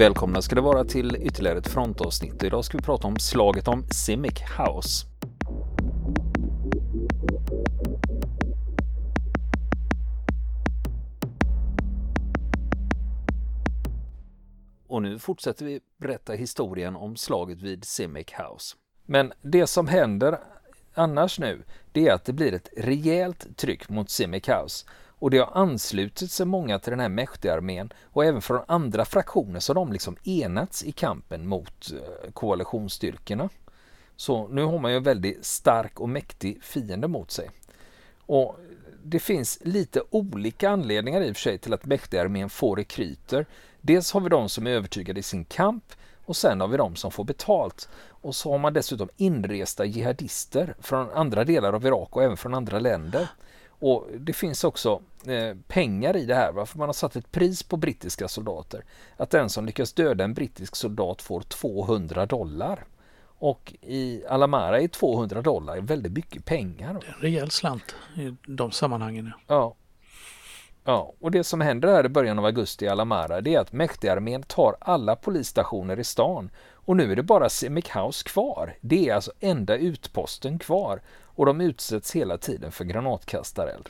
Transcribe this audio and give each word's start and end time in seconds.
Välkomna 0.00 0.42
ska 0.42 0.54
det 0.54 0.60
vara 0.60 0.84
till 0.84 1.16
ytterligare 1.16 1.58
ett 1.58 1.68
frontavsnitt. 1.68 2.42
Idag 2.42 2.64
ska 2.64 2.78
vi 2.78 2.84
prata 2.84 3.06
om 3.06 3.16
slaget 3.16 3.68
om 3.68 3.84
Simic 3.90 4.42
House. 4.58 5.06
Och 14.86 15.02
nu 15.02 15.18
fortsätter 15.18 15.64
vi 15.64 15.80
berätta 15.96 16.32
historien 16.32 16.96
om 16.96 17.16
slaget 17.16 17.62
vid 17.62 17.84
Simic 17.84 18.26
House. 18.32 18.76
Men 19.06 19.32
det 19.42 19.66
som 19.66 19.88
händer 19.88 20.38
annars 20.94 21.38
nu, 21.38 21.62
det 21.92 22.08
är 22.08 22.12
att 22.12 22.24
det 22.24 22.32
blir 22.32 22.54
ett 22.54 22.68
rejält 22.76 23.56
tryck 23.56 23.88
mot 23.88 24.10
Simic 24.10 24.48
House 24.48 24.86
och 25.20 25.30
det 25.30 25.38
har 25.38 25.62
anslutit 25.62 26.30
sig 26.30 26.46
många 26.46 26.78
till 26.78 26.90
den 26.90 27.00
här 27.00 27.08
Mehdi-armén 27.08 27.92
och 28.04 28.24
även 28.24 28.42
från 28.42 28.60
andra 28.66 29.04
fraktioner 29.04 29.60
så 29.60 29.70
har 29.70 29.74
de 29.74 29.92
liksom 29.92 30.16
enats 30.24 30.84
i 30.84 30.92
kampen 30.92 31.48
mot 31.48 31.92
eh, 31.92 32.32
koalitionsstyrkorna. 32.32 33.48
Så 34.16 34.48
nu 34.48 34.62
har 34.62 34.78
man 34.78 34.90
ju 34.90 34.96
en 34.96 35.02
väldigt 35.02 35.44
stark 35.44 36.00
och 36.00 36.08
mäktig 36.08 36.62
fiende 36.62 37.08
mot 37.08 37.30
sig. 37.30 37.50
Och 38.26 38.56
det 39.04 39.18
finns 39.18 39.58
lite 39.62 40.02
olika 40.10 40.70
anledningar 40.70 41.20
i 41.20 41.32
och 41.32 41.36
för 41.36 41.42
sig 41.42 41.58
till 41.58 41.74
att 41.74 41.86
Mehdi-armén 41.86 42.48
får 42.48 42.76
rekryter. 42.76 43.46
Dels 43.80 44.12
har 44.12 44.20
vi 44.20 44.28
de 44.28 44.48
som 44.48 44.66
är 44.66 44.70
övertygade 44.70 45.20
i 45.20 45.22
sin 45.22 45.44
kamp 45.44 45.84
och 46.24 46.36
sen 46.36 46.60
har 46.60 46.68
vi 46.68 46.76
de 46.76 46.96
som 46.96 47.10
får 47.10 47.24
betalt. 47.24 47.88
Och 48.08 48.34
så 48.34 48.50
har 48.50 48.58
man 48.58 48.72
dessutom 48.72 49.08
inresta 49.16 49.84
jihadister 49.84 50.74
från 50.80 51.10
andra 51.10 51.44
delar 51.44 51.72
av 51.72 51.86
Irak 51.86 52.16
och 52.16 52.22
även 52.22 52.36
från 52.36 52.54
andra 52.54 52.78
länder. 52.78 53.28
Och 53.80 54.06
Det 54.18 54.32
finns 54.32 54.64
också 54.64 55.02
eh, 55.26 55.56
pengar 55.68 56.16
i 56.16 56.24
det 56.26 56.34
här, 56.34 56.52
varför 56.52 56.78
man 56.78 56.88
har 56.88 56.92
satt 56.92 57.16
ett 57.16 57.32
pris 57.32 57.62
på 57.62 57.76
brittiska 57.76 58.28
soldater. 58.28 58.84
Att 59.16 59.30
den 59.30 59.50
som 59.50 59.66
lyckas 59.66 59.92
döda 59.92 60.24
en 60.24 60.34
brittisk 60.34 60.76
soldat 60.76 61.22
får 61.22 61.40
200 61.40 62.26
dollar. 62.26 62.84
Och 63.38 63.74
i 63.80 64.26
Alamara 64.26 64.80
är 64.80 64.88
200 64.88 65.42
dollar 65.42 65.80
väldigt 65.80 66.12
mycket 66.12 66.44
pengar. 66.44 66.94
Det 67.00 67.06
är 67.06 67.14
en 67.14 67.20
rejäl 67.20 67.50
slant 67.50 67.94
i 68.16 68.36
de 68.46 68.70
sammanhangen. 68.70 69.32
Ja. 69.46 69.76
Ja, 70.84 71.12
och 71.20 71.30
det 71.30 71.44
som 71.44 71.60
händer 71.60 71.88
här 71.88 72.06
i 72.06 72.08
början 72.08 72.38
av 72.38 72.44
augusti 72.44 72.84
i 72.84 72.88
Alamara 72.88 73.40
det 73.40 73.54
är 73.54 73.60
att 73.60 73.72
mäktigarmén 73.72 74.42
tar 74.42 74.76
alla 74.80 75.16
polisstationer 75.16 75.98
i 75.98 76.04
stan 76.04 76.50
och 76.72 76.96
nu 76.96 77.12
är 77.12 77.16
det 77.16 77.22
bara 77.22 77.48
Simic 77.48 77.96
House 77.96 78.28
kvar. 78.28 78.74
Det 78.80 79.08
är 79.08 79.14
alltså 79.14 79.32
enda 79.40 79.76
utposten 79.76 80.58
kvar 80.58 81.02
och 81.40 81.46
de 81.46 81.60
utsätts 81.60 82.16
hela 82.16 82.38
tiden 82.38 82.72
för 82.72 82.84
granatkastareld. 82.84 83.88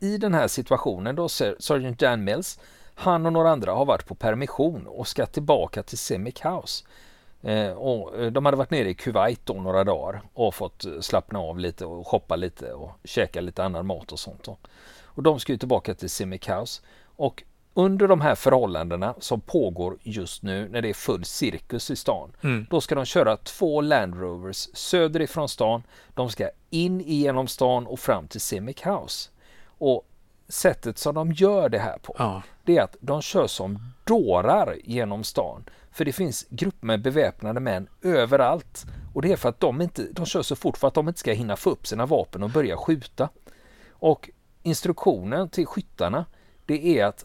I 0.00 0.18
den 0.18 0.34
här 0.34 0.48
situationen 0.48 1.16
då 1.16 1.28
Sergeant 1.28 1.98
Dan 1.98 2.24
Mills, 2.24 2.58
han 2.94 3.26
och 3.26 3.32
några 3.32 3.50
andra 3.50 3.72
har 3.72 3.84
varit 3.84 4.06
på 4.06 4.14
permission 4.14 4.86
och 4.86 5.08
ska 5.08 5.26
tillbaka 5.26 5.82
till 5.82 5.98
Semic 5.98 6.40
House. 6.44 6.84
Eh, 7.42 7.72
och 7.72 8.18
eh, 8.18 8.32
de 8.32 8.44
hade 8.44 8.56
varit 8.56 8.70
nere 8.70 8.88
i 8.88 8.94
Kuwait 8.94 9.40
då 9.44 9.54
några 9.54 9.84
dagar 9.84 10.22
och 10.34 10.54
fått 10.54 10.84
eh, 10.84 11.00
slappna 11.00 11.38
av 11.38 11.58
lite 11.58 11.86
och 11.86 12.06
shoppa 12.06 12.36
lite 12.36 12.72
och 12.72 12.90
käka 13.04 13.40
lite 13.40 13.64
annan 13.64 13.86
mat 13.86 14.12
och 14.12 14.18
sånt. 14.18 14.44
Då. 14.44 14.56
Och 15.02 15.22
de 15.22 15.40
ska 15.40 15.52
ju 15.52 15.58
tillbaka 15.58 15.94
till 15.94 16.10
Simic 16.10 16.48
House. 16.48 16.82
Och 17.16 17.42
under 17.78 18.08
de 18.08 18.20
här 18.20 18.34
förhållandena 18.34 19.14
som 19.18 19.40
pågår 19.40 19.98
just 20.02 20.42
nu 20.42 20.68
när 20.68 20.82
det 20.82 20.88
är 20.88 20.94
full 20.94 21.24
cirkus 21.24 21.90
i 21.90 21.96
stan. 21.96 22.32
Mm. 22.42 22.66
Då 22.70 22.80
ska 22.80 22.94
de 22.94 23.04
köra 23.04 23.36
två 23.36 23.80
Land 23.80 24.20
Rovers 24.20 24.68
söderifrån 24.72 25.48
stan. 25.48 25.82
De 26.14 26.30
ska 26.30 26.50
in 26.70 27.00
igenom 27.00 27.46
stan 27.46 27.86
och 27.86 28.00
fram 28.00 28.28
till 28.28 28.40
Simic 28.40 28.76
House. 28.86 29.30
Och 29.78 30.06
sättet 30.48 30.98
som 30.98 31.14
de 31.14 31.32
gör 31.32 31.68
det 31.68 31.78
här 31.78 31.98
på, 31.98 32.14
ja. 32.18 32.42
det 32.64 32.78
är 32.78 32.82
att 32.82 32.96
de 33.00 33.22
kör 33.22 33.46
som 33.46 33.78
dårar 34.04 34.76
genom 34.84 35.24
stan. 35.24 35.64
För 35.90 36.04
det 36.04 36.12
finns 36.12 36.46
grupper 36.48 36.86
med 36.86 37.02
beväpnade 37.02 37.60
män 37.60 37.88
överallt. 38.02 38.86
Och 39.14 39.22
det 39.22 39.32
är 39.32 39.36
för 39.36 39.48
att 39.48 39.60
de 39.60 39.80
inte, 39.80 40.06
de 40.12 40.26
kör 40.26 40.42
så 40.42 40.56
fort 40.56 40.78
för 40.78 40.88
att 40.88 40.94
de 40.94 41.08
inte 41.08 41.20
ska 41.20 41.32
hinna 41.32 41.56
få 41.56 41.70
upp 41.70 41.86
sina 41.86 42.06
vapen 42.06 42.42
och 42.42 42.50
börja 42.50 42.76
skjuta. 42.76 43.28
Och 43.90 44.30
instruktionen 44.62 45.48
till 45.48 45.66
skyttarna, 45.66 46.24
det 46.66 46.98
är 46.98 47.04
att 47.04 47.24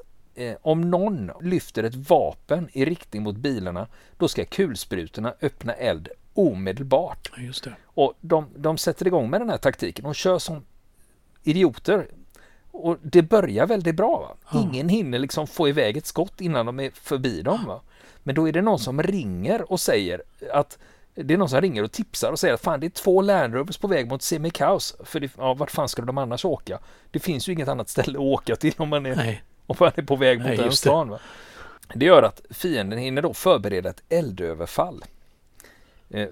eh, 0.50 0.56
om 0.62 0.82
någon 0.82 1.32
lyfter 1.42 1.84
ett 1.84 1.96
vapen 1.96 2.70
i 2.74 2.86
riktning 2.86 3.24
mot 3.24 3.36
bilarna, 3.36 3.88
då 4.18 4.28
ska 4.28 4.46
kulsprutorna 4.46 5.34
öppna 5.42 5.74
eld 5.74 6.10
omedelbart. 6.34 7.32
Just 7.38 7.64
det. 7.64 7.76
Och 7.84 8.14
de, 8.22 8.48
de 8.56 8.78
sätter 8.78 9.08
igång 9.08 9.30
med 9.30 9.42
den 9.42 9.50
här 9.50 9.58
taktiken. 9.58 10.04
De 10.04 10.14
kör 10.14 10.40
som 10.40 10.66
idioter. 11.44 12.08
Och 12.72 12.98
det 13.02 13.22
börjar 13.22 13.68
väldigt 13.68 13.96
bra. 13.96 14.36
Ja. 14.52 14.62
Ingen 14.62 14.90
hinner 14.90 15.20
liksom 15.20 15.48
få 15.48 15.70
iväg 15.70 15.98
ett 15.98 16.06
skott 16.06 16.42
innan 16.42 16.66
de 16.66 16.80
är 16.80 16.92
förbi 16.94 17.42
dem. 17.42 17.66
Va? 17.68 17.82
Men 18.24 18.36
då 18.36 18.48
är 18.48 18.52
det 18.52 18.62
någon 18.62 18.80
som 18.80 19.04
ringer 19.04 19.72
och 19.72 19.80
säger 19.80 20.24
att 20.54 20.78
det 21.16 21.34
är 21.34 21.38
någon 21.38 21.50
som 21.50 21.62
ringer 21.62 21.84
och 21.84 21.92
tipsar 21.92 22.32
och 22.32 22.40
säger 22.40 22.54
att 22.54 22.62
fan 22.62 22.80
det 22.80 22.88
är 22.88 22.90
två 22.90 23.22
Land 23.22 23.54
Rovers 23.54 23.78
på 23.78 23.88
väg 23.88 24.08
mot 24.08 24.22
Simic 24.22 24.62
House. 24.62 24.96
För 25.04 25.20
det, 25.20 25.32
ja, 25.38 25.54
vart 25.54 25.72
fan 25.72 25.90
ska 25.90 26.02
de 26.02 26.18
annars 26.18 26.46
åka? 26.46 26.80
Det 27.12 27.20
finns 27.20 27.50
ju 27.50 27.54
inget 27.54 27.68
annat 27.68 27.90
ställe 27.90 28.20
att 28.20 28.26
åka 28.26 28.56
till 28.56 28.74
om 28.78 28.90
man 28.90 29.06
är 29.06 29.16
Nej 29.16 29.44
om 29.72 29.78
man 29.80 29.92
är 29.96 30.02
på 30.02 30.16
väg 30.16 30.40
mot 30.40 30.48
Nej, 30.48 30.58
den 30.58 30.72
stan. 30.72 31.10
Va? 31.10 31.20
Det 31.94 32.06
gör 32.06 32.24
att 32.24 32.42
fienden 32.50 33.00
hinner 33.00 33.22
då 33.22 33.34
förbereda 33.34 33.90
ett 33.90 34.04
eldöverfall. 34.10 35.04
Eh, 36.10 36.28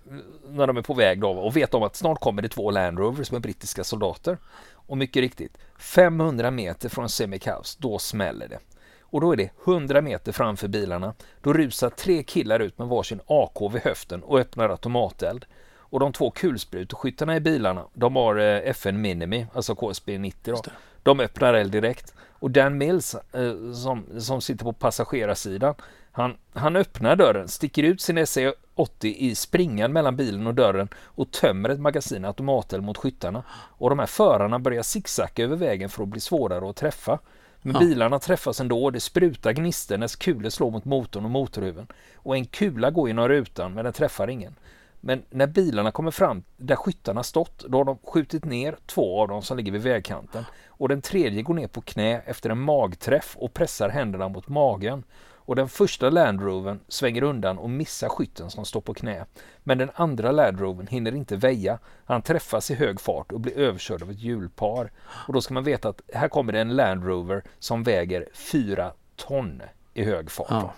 när 0.48 0.68
de 0.68 0.78
är 0.78 0.82
på 0.82 0.94
väg 0.94 1.22
då 1.22 1.30
och 1.30 1.58
vet 1.58 1.74
om 1.74 1.84
att 1.84 1.96
snart 1.96 2.20
kommer 2.20 2.42
det 2.42 2.50
två 2.50 2.72
Land 2.72 3.00
Rovers 3.00 3.32
med 3.32 3.42
brittiska 3.42 3.84
soldater. 3.84 4.38
Och 4.72 4.98
mycket 4.98 5.22
riktigt, 5.22 5.58
500 5.78 6.52
meter 6.52 6.90
från 6.90 7.10
Semic 7.10 7.48
House, 7.48 7.78
då 7.80 8.00
smäller 8.00 8.48
det. 8.48 8.60
Och 9.02 9.22
då 9.22 9.32
är 9.32 9.38
det 9.38 9.50
100 9.66 10.02
meter 10.02 10.32
framför 10.32 10.68
bilarna. 10.68 11.14
Då 11.42 11.54
rusar 11.54 11.90
tre 11.90 12.24
killar 12.24 12.60
ut 12.60 12.78
med 12.78 12.88
varsin 12.88 13.20
AK 13.26 13.74
vid 13.74 13.82
höften 13.82 14.24
och 14.24 14.40
öppnar 14.40 14.70
automateld. 14.70 15.46
Och 15.76 16.00
de 16.00 16.14
två 16.14 16.32
kulspruteskyttarna 16.32 17.36
i 17.36 17.40
bilarna, 17.40 17.86
de 17.94 18.16
har 18.16 18.36
eh, 18.36 18.70
FN 18.70 19.02
Minimi, 19.02 19.48
alltså 19.54 19.76
KSB 19.76 20.18
90 20.18 20.54
då. 20.54 20.62
De 21.04 21.20
öppnar 21.20 21.54
eld 21.54 21.72
direkt. 21.72 22.14
Och 22.40 22.52
Dan 22.52 22.78
Mills 22.78 23.16
eh, 23.16 23.74
som, 23.74 24.06
som 24.20 24.42
sitter 24.42 24.64
på 24.64 24.74
passagerarsidan, 24.74 25.76
han, 26.12 26.38
han 26.54 26.76
öppnar 26.76 27.16
dörren, 27.16 27.48
sticker 27.48 27.84
ut 27.84 28.02
sin 28.02 28.18
SE80 28.18 29.06
i 29.06 29.36
springan 29.36 29.94
mellan 29.94 30.16
bilen 30.16 30.48
och 30.48 30.56
dörren 30.56 30.88
och 30.96 31.32
tömmer 31.32 31.70
ett 31.70 31.80
magasin 31.80 32.26
automateld 32.26 32.84
mot 32.84 32.98
skyttarna. 32.98 33.44
Och 33.52 33.90
de 33.90 34.00
här 34.00 34.06
förarna 34.06 34.60
börjar 34.60 34.84
zigzacka 34.84 35.44
över 35.44 35.56
vägen 35.56 35.90
för 35.90 36.04
att 36.04 36.10
bli 36.10 36.20
svårare 36.20 36.70
att 36.70 36.76
träffa. 36.76 37.20
Men 37.62 37.74
ja. 37.74 37.80
bilarna 37.80 38.20
träffas 38.20 38.60
ändå 38.60 38.90
det 38.90 39.00
sprutar 39.00 39.52
gnistor 39.52 39.98
när 39.98 40.20
kulor 40.20 40.50
slår 40.50 40.72
mot 40.72 40.86
motorn 40.86 41.26
och 41.26 41.32
motorhuven. 41.32 41.88
Och 42.16 42.36
en 42.36 42.46
kula 42.46 42.92
går 42.92 43.08
genom 43.08 43.28
rutan 43.28 43.74
men 43.74 43.84
den 43.84 43.94
träffar 43.94 44.28
ingen. 44.28 44.56
Men 45.02 45.24
när 45.30 45.48
bilarna 45.48 45.92
kommer 45.92 46.12
fram 46.12 46.44
där 46.58 46.76
skyttarna 46.76 47.24
stått, 47.24 47.66
då 47.68 47.78
har 47.78 47.86
de 47.86 47.98
skjutit 47.98 48.46
ner 48.46 48.78
två 48.86 49.22
av 49.22 49.28
dem 49.28 49.42
som 49.42 49.58
ligger 49.58 49.72
vid 49.72 49.82
vägkanten. 49.82 50.46
Och 50.68 50.90
den 50.90 51.02
tredje 51.02 51.42
går 51.42 51.54
ner 51.54 51.68
på 51.68 51.82
knä 51.82 52.22
efter 52.26 52.50
en 52.50 52.60
magträff 52.60 53.38
och 53.38 53.54
pressar 53.54 53.90
händerna 53.90 54.30
mot 54.30 54.48
magen. 54.48 55.04
Och 55.50 55.56
den 55.56 55.70
första 55.70 56.10
Landroven 56.10 56.80
svänger 56.88 57.24
undan 57.24 57.58
och 57.58 57.70
missar 57.70 58.10
skytten 58.10 58.50
som 58.50 58.66
står 58.66 58.82
på 58.82 58.94
knä. 58.94 59.26
Men 59.64 59.78
den 59.78 59.92
andra 59.96 60.32
Landroven 60.32 60.88
hinner 60.88 61.16
inte 61.16 61.36
väja. 61.36 61.80
Han 62.06 62.22
träffas 62.22 62.72
i 62.72 62.76
hög 62.76 63.00
fart 63.00 63.32
och 63.32 63.40
blir 63.40 63.58
överkörd 63.58 64.04
av 64.04 64.12
ett 64.12 64.20
hjulpar. 64.20 64.92
Och 65.28 65.34
då 65.34 65.42
ska 65.42 65.54
man 65.54 65.64
veta 65.64 65.90
att 65.90 66.02
här 66.14 66.28
kommer 66.28 66.54
det 66.54 66.60
en 66.60 66.76
Landrover 66.76 67.44
som 67.60 67.84
väger 67.84 68.28
fyra 68.34 68.94
ton 69.16 69.62
i 69.94 70.04
hög 70.04 70.32
fart. 70.32 70.48
Ja, 70.50 70.74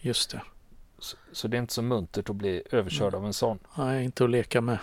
just 0.00 0.30
det. 0.30 0.42
Så, 0.98 1.16
så, 1.32 1.48
det 1.48 1.56
är 1.56 1.58
inte 1.58 1.74
så 1.74 1.82
muntert 1.82 2.30
att 2.30 2.36
bli 2.36 2.62
överkörd 2.70 3.14
av 3.14 3.26
en 3.26 3.32
sån. 3.32 3.58
Nej, 3.78 4.04
inte 4.04 4.24
att 4.24 4.30
leka 4.30 4.60
med. 4.60 4.78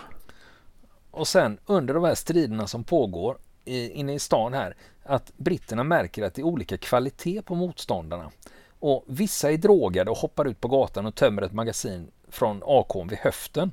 Och 1.10 1.28
sen 1.28 1.58
under 1.66 1.94
de 1.94 2.04
här 2.04 2.14
striderna 2.14 2.66
som 2.66 2.84
pågår 2.84 3.38
i, 3.64 3.88
inne 3.90 4.14
i 4.14 4.18
stan 4.18 4.54
här, 4.54 4.76
att 5.02 5.32
britterna 5.36 5.84
märker 5.84 6.22
att 6.22 6.34
det 6.34 6.42
är 6.42 6.46
olika 6.46 6.78
kvalitet 6.78 7.42
på 7.42 7.54
motståndarna. 7.54 8.30
Och 8.78 9.04
vissa 9.06 9.52
är 9.52 9.56
drogade 9.56 10.10
och 10.10 10.16
hoppar 10.16 10.44
ut 10.44 10.60
på 10.60 10.68
gatan 10.68 11.06
och 11.06 11.14
tömmer 11.14 11.42
ett 11.42 11.52
magasin 11.52 12.10
från 12.28 12.62
AKn 12.64 13.08
vid 13.08 13.18
höften. 13.18 13.72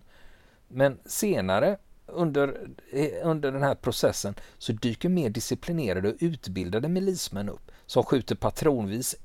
Men 0.67 0.99
senare 1.05 1.77
under, 2.05 2.67
eh, 2.91 3.09
under 3.23 3.51
den 3.51 3.63
här 3.63 3.75
processen 3.75 4.35
så 4.57 4.71
dyker 4.71 5.09
mer 5.09 5.29
disciplinerade 5.29 6.09
och 6.09 6.15
utbildade 6.19 6.87
milismän 6.87 7.49
upp 7.49 7.71
som 7.85 8.03
skjuter 8.03 8.35
patronvis 8.35 9.15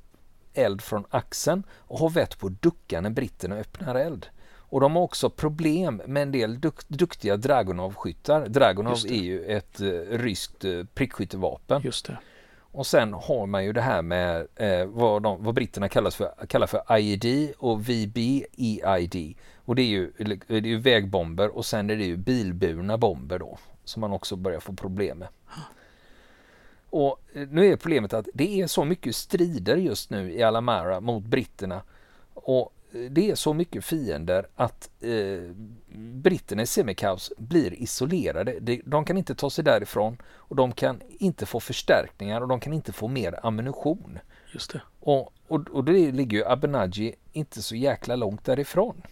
eld 0.59 0.83
från 0.83 1.05
axeln 1.11 1.63
och 1.71 1.99
har 1.99 2.11
vett 2.11 2.39
på 2.39 2.47
att 2.47 2.63
ducka 2.63 3.01
när 3.01 3.11
britterna 3.11 3.57
öppnar 3.57 3.95
eld. 3.95 4.27
Och 4.69 4.81
de 4.81 4.97
har 4.97 5.03
också 5.03 5.31
problem 5.31 6.03
med 6.07 6.23
en 6.23 6.33
del 6.33 6.61
duk 6.61 6.89
duktiga 6.89 7.37
Dragonov-skyttar. 7.37 8.49
Dragonov 8.49 8.99
är 9.09 9.23
ju 9.23 9.45
ett 9.45 9.81
uh, 9.81 10.19
ryskt 10.19 10.65
uh, 10.65 10.85
prickskyttevapen. 10.95 11.83
Just 11.85 12.07
det. 12.07 12.19
Och 12.77 12.87
sen 12.87 13.13
har 13.13 13.47
man 13.47 13.65
ju 13.65 13.73
det 13.73 13.81
här 13.81 14.03
med 14.03 14.47
eh, 14.57 14.87
vad, 14.87 15.23
de, 15.23 15.45
vad 15.45 15.55
britterna 15.55 15.89
kallas 15.89 16.17
för, 16.17 16.47
kallar 16.49 16.67
för 16.67 16.99
IED 16.99 17.53
och 17.59 17.89
VBEID. 17.89 19.37
Och 19.57 19.75
det 19.75 19.83
är, 19.83 19.87
ju, 19.87 20.13
det 20.47 20.55
är 20.55 20.61
ju 20.61 20.79
vägbomber 20.79 21.57
och 21.57 21.67
sen 21.67 21.91
är 21.91 21.97
det 21.97 22.05
ju 22.05 22.17
bilburna 22.17 22.99
bomber 22.99 23.39
då 23.39 23.59
som 23.85 24.01
man 24.01 24.13
också 24.13 24.37
börjar 24.37 24.61
få 24.61 24.73
problem 24.73 25.19
med. 25.19 25.29
Och 26.91 27.21
nu 27.33 27.73
är 27.73 27.77
problemet 27.77 28.13
att 28.13 28.29
det 28.35 28.61
är 28.61 28.67
så 28.67 28.85
mycket 28.85 29.17
strider 29.17 29.77
just 29.77 30.11
nu 30.11 30.33
i 30.33 30.43
Alamara 30.43 31.01
mot 31.01 31.25
britterna 31.25 31.83
och 32.35 32.73
det 33.11 33.31
är 33.31 33.35
så 33.35 33.55
mycket 33.55 33.85
fiender 33.85 34.47
att 34.55 34.91
eh, 35.01 35.51
britterna 35.97 36.63
i 36.63 36.67
Semikaus 36.67 37.33
blir 37.39 37.75
isolerade. 37.75 38.61
De, 38.61 38.83
de 38.85 39.05
kan 39.05 39.17
inte 39.17 39.35
ta 39.35 39.51
sig 39.51 39.65
därifrån 39.65 40.17
och 40.27 40.57
de 40.57 40.73
kan 40.73 41.01
inte 41.09 41.47
få 41.47 41.61
förstärkningar 41.61 42.41
och 42.41 42.49
de 42.49 42.61
kan 42.61 42.73
inte 42.73 42.93
få 42.93 43.09
mer 43.09 43.47
ammunition. 43.47 44.19
Just 44.53 44.73
det. 44.73 44.83
Och, 45.01 45.33
och, 45.49 45.69
och 45.71 45.85
det 45.85 46.13
ligger 46.13 46.39
ju 46.39 46.45
Abenaji 46.45 47.15
inte 47.33 47.63
så 47.63 47.77
jäkla 47.77 48.17
långt 48.17 48.45
därifrån. 48.45 49.03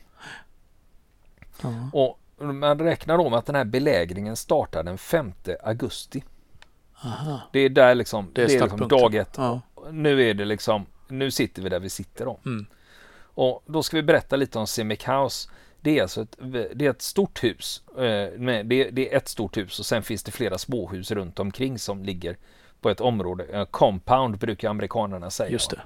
Ja. 1.63 1.91
Och 1.93 2.21
man 2.55 2.79
räknar 2.79 3.19
om 3.19 3.35
att 3.35 3.47
den 3.47 3.55
här 3.55 3.65
belägringen 3.65 4.37
startar 4.37 4.83
den 4.83 4.99
5 4.99 5.33
augusti. 5.63 6.25
Aha. 7.05 7.41
Det 7.53 7.61
är 7.61 7.69
där 7.69 7.95
liksom, 7.95 8.31
Det 8.33 8.43
är, 8.43 8.47
det 8.49 8.55
är 8.55 8.61
liksom 8.61 8.89
dag 8.89 9.15
ett. 9.15 9.35
Ja. 9.37 9.61
Nu 9.91 10.31
är 10.31 10.35
det 10.35 10.45
liksom, 10.45 10.87
nu 11.09 11.31
sitter 11.31 11.63
vi 11.63 11.69
där 11.69 11.81
vi 11.81 11.91
sitter 11.91 12.25
då. 12.25 12.41
Mm. 12.47 12.67
Och 13.35 13.63
då 13.67 13.83
ska 13.83 13.97
vi 13.97 14.03
berätta 14.03 14.37
lite 14.37 14.59
om 14.59 14.67
Simic 14.67 15.09
House. 15.09 15.51
Det 15.81 15.99
är 15.99 16.03
alltså 16.03 16.23
ett, 16.23 16.37
det 16.75 16.87
är 16.87 16.91
ett 16.91 17.03
stort 17.03 17.45
hus. 17.45 17.83
Eh, 17.89 18.63
Det 18.65 18.73
är, 19.13 19.17
ett 19.17 19.29
stort 19.29 19.57
hus 19.57 19.79
och 19.79 19.87
sen 19.87 20.03
finns 20.03 20.23
det 20.23 20.31
flera 20.31 20.59
småhus 20.59 21.11
runt 21.11 21.39
omkring 21.39 21.79
som 21.79 22.05
ligger 22.05 22.37
på 22.81 22.91
ett 22.91 23.01
område. 23.01 23.45
Eh, 23.45 23.65
Compound 23.65 24.39
brukar 24.39 24.71
amerikanerna 24.71 25.31
säga. 25.31 25.51
Just 25.51 25.71
det. 25.71 25.81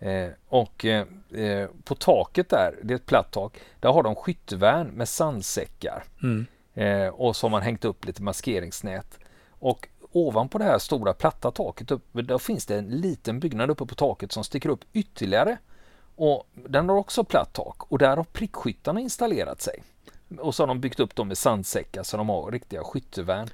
Eh, 0.00 0.30
och 0.48 0.84
eh, 0.84 1.06
eh, 1.34 1.68
på 1.84 1.94
taket 1.94 2.48
där, 2.48 2.74
det 2.82 2.94
är 2.94 2.96
ett 2.96 3.06
platt 3.06 3.30
tak, 3.32 3.60
där 3.80 3.92
har 3.92 4.02
de 4.02 4.14
skyttvärn 4.14 4.88
med 4.88 5.08
sandsäckar. 5.08 6.04
Mm. 6.22 6.46
Eh, 6.74 7.08
och 7.08 7.36
så 7.36 7.46
har 7.46 7.50
man 7.50 7.62
hängt 7.62 7.84
upp 7.84 8.04
lite 8.04 8.22
maskeringsnät. 8.22 9.18
Och 9.58 9.88
ovanpå 10.16 10.58
det 10.58 10.64
här 10.64 10.78
stora 10.78 11.12
platta 11.12 11.50
taket 11.50 11.90
upp, 11.90 12.04
där 12.12 12.38
finns 12.38 12.66
det 12.66 12.78
en 12.78 12.88
liten 12.88 13.40
byggnad 13.40 13.70
uppe 13.70 13.86
på 13.86 13.94
taket 13.94 14.32
som 14.32 14.44
sticker 14.44 14.68
upp 14.68 14.84
ytterligare. 14.92 15.58
Och 16.16 16.48
den 16.54 16.88
har 16.88 16.96
också 16.96 17.24
platt 17.24 17.52
tak 17.52 17.92
och 17.92 17.98
där 17.98 18.16
har 18.16 18.24
prickskyttarna 18.24 19.00
installerat 19.00 19.60
sig. 19.60 19.82
Och 20.38 20.54
så 20.54 20.62
har 20.62 20.68
de 20.68 20.80
byggt 20.80 21.00
upp 21.00 21.14
dem 21.14 21.28
med 21.28 21.38
sandsäckar 21.38 22.02
så 22.02 22.16
de 22.16 22.28
har 22.28 22.50
riktiga 22.50 22.84
skyttevärn 22.84 23.48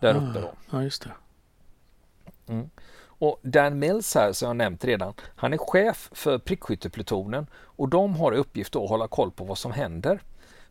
där 0.00 0.14
uppe 0.14 0.40
då. 0.40 0.52
Ja, 0.70 0.82
just 0.82 1.02
det. 1.02 2.64
Och 3.04 3.40
Dan 3.42 3.78
Mills 3.78 4.14
här 4.14 4.32
som 4.32 4.46
jag 4.46 4.56
nämnt 4.56 4.84
redan, 4.84 5.14
han 5.36 5.52
är 5.52 5.58
chef 5.58 6.10
för 6.12 6.38
prickskytteplutonen 6.38 7.46
och 7.54 7.88
de 7.88 8.16
har 8.16 8.34
i 8.34 8.36
uppgift 8.36 8.76
att 8.76 8.88
hålla 8.88 9.08
koll 9.08 9.30
på 9.30 9.44
vad 9.44 9.58
som 9.58 9.72
händer. 9.72 10.22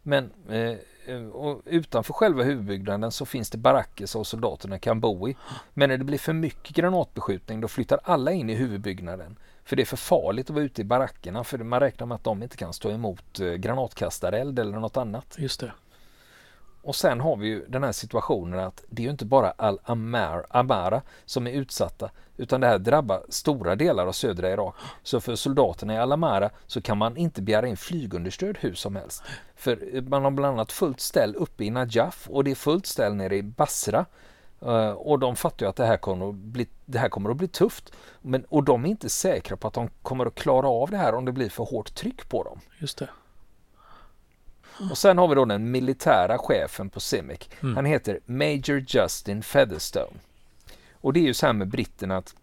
Men 0.04 0.32
eh, 0.50 0.78
och 1.32 1.62
utanför 1.66 2.14
själva 2.14 2.44
huvudbyggnaden 2.44 3.12
så 3.12 3.26
finns 3.26 3.50
det 3.50 3.58
baracker 3.58 4.06
som 4.06 4.26
soldaterna 4.26 4.80
kan 4.80 5.00
bo 5.00 5.30
i. 5.30 5.36
Men 5.74 5.90
när 5.90 5.98
det 5.98 6.04
blir 6.04 6.18
för 6.18 6.34
mycket 6.34 6.76
granatbeskjutning 6.76 7.62
då 7.62 7.68
flyttar 7.68 8.00
alla 8.04 8.32
in 8.32 8.50
i 8.50 8.56
huvudbyggnaden. 8.56 9.38
För 9.64 9.76
det 9.76 9.84
är 9.84 9.86
för 9.86 9.98
farligt 9.98 10.50
att 10.50 10.56
vara 10.56 10.66
ute 10.66 10.82
i 10.82 10.86
barackerna 10.86 11.44
för 11.44 11.58
man 11.58 11.80
räknar 11.80 12.08
med 12.08 12.16
att 12.16 12.24
de 12.24 12.44
inte 12.44 12.58
kan 12.58 12.74
stå 12.74 12.92
emot 12.92 13.40
eh, 13.40 13.48
granatkastareld 13.54 14.60
eller 14.60 14.80
något 14.80 14.98
annat. 14.98 15.36
Just 15.38 15.60
det. 15.60 15.72
Och 16.82 16.96
sen 16.96 17.20
har 17.20 17.38
vi 17.38 17.48
ju 17.48 17.66
den 17.68 17.84
här 17.84 17.92
situationen 17.92 18.60
att 18.60 18.84
det 18.90 19.02
är 19.02 19.04
ju 19.04 19.12
inte 19.12 19.26
bara 19.26 19.54
Al-Amara 19.58 21.02
som 21.26 21.48
är 21.48 21.52
utsatta 21.52 22.10
utan 22.38 22.62
det 22.62 22.68
här 22.68 22.80
drabbar 22.80 23.24
stora 23.30 23.76
delar 23.76 24.08
av 24.08 24.12
södra 24.12 24.52
Irak. 24.52 24.76
Så 25.04 25.22
för 25.22 25.36
soldaterna 25.36 25.94
i 25.94 25.98
Al-Amara 25.98 26.50
så 26.68 26.82
kan 26.82 26.98
man 26.98 27.18
inte 27.18 27.42
begära 27.42 27.68
in 27.68 27.78
flygunderstöd 27.78 28.58
hur 28.60 28.74
som 28.74 28.96
helst. 28.96 29.24
För 29.56 30.02
man 30.02 30.24
har 30.24 30.32
bland 30.32 30.54
annat 30.54 30.72
fullt 30.72 31.00
ställ 31.00 31.36
uppe 31.36 31.64
i 31.64 31.70
Najaf 31.70 32.28
och 32.30 32.44
det 32.44 32.52
är 32.52 32.56
fullt 32.56 32.86
ställ 32.86 33.16
nere 33.16 33.36
i 33.36 33.44
Basra. 33.44 34.06
Eh, 34.62 34.92
och 34.92 35.20
de 35.20 35.36
fattar 35.36 35.66
ju 35.66 35.70
att 35.70 35.76
det 35.76 35.86
här 35.86 35.98
kommer 35.98 36.30
att 36.30 36.36
bli, 36.36 36.68
det 36.86 37.00
här 37.00 37.10
kommer 37.10 37.30
att 37.30 37.38
bli 37.38 37.48
tufft. 37.48 37.94
Men, 38.22 38.46
och 38.50 38.64
de 38.64 38.86
är 38.86 38.90
inte 38.90 39.10
säkra 39.10 39.58
på 39.58 39.68
att 39.68 39.74
de 39.74 39.90
kommer 40.02 40.26
att 40.26 40.36
klara 40.36 40.68
av 40.68 40.90
det 40.90 40.98
här 40.98 41.16
om 41.16 41.26
det 41.26 41.32
blir 41.32 41.50
för 41.50 41.64
hårt 41.64 41.96
tryck 41.96 42.30
på 42.30 42.44
dem. 42.44 42.60
Just 42.80 42.98
det. 42.98 43.10
Och 44.90 44.98
sen 44.98 45.18
har 45.18 45.28
vi 45.28 45.36
då 45.36 45.46
den 45.46 45.72
militära 45.72 46.38
chefen 46.38 46.90
på 46.90 47.00
Simic. 47.00 47.50
Mm. 47.62 47.76
Han 47.76 47.86
heter 47.86 48.20
Major 48.26 48.86
Justin 48.88 49.44
Featherstone. 49.44 50.18
Och 50.94 51.14
det 51.14 51.20
är 51.20 51.24
ju 51.24 51.34
så 51.34 51.46
här 51.46 51.54
med 51.54 51.68
britterna 51.68 52.18
att 52.18 52.36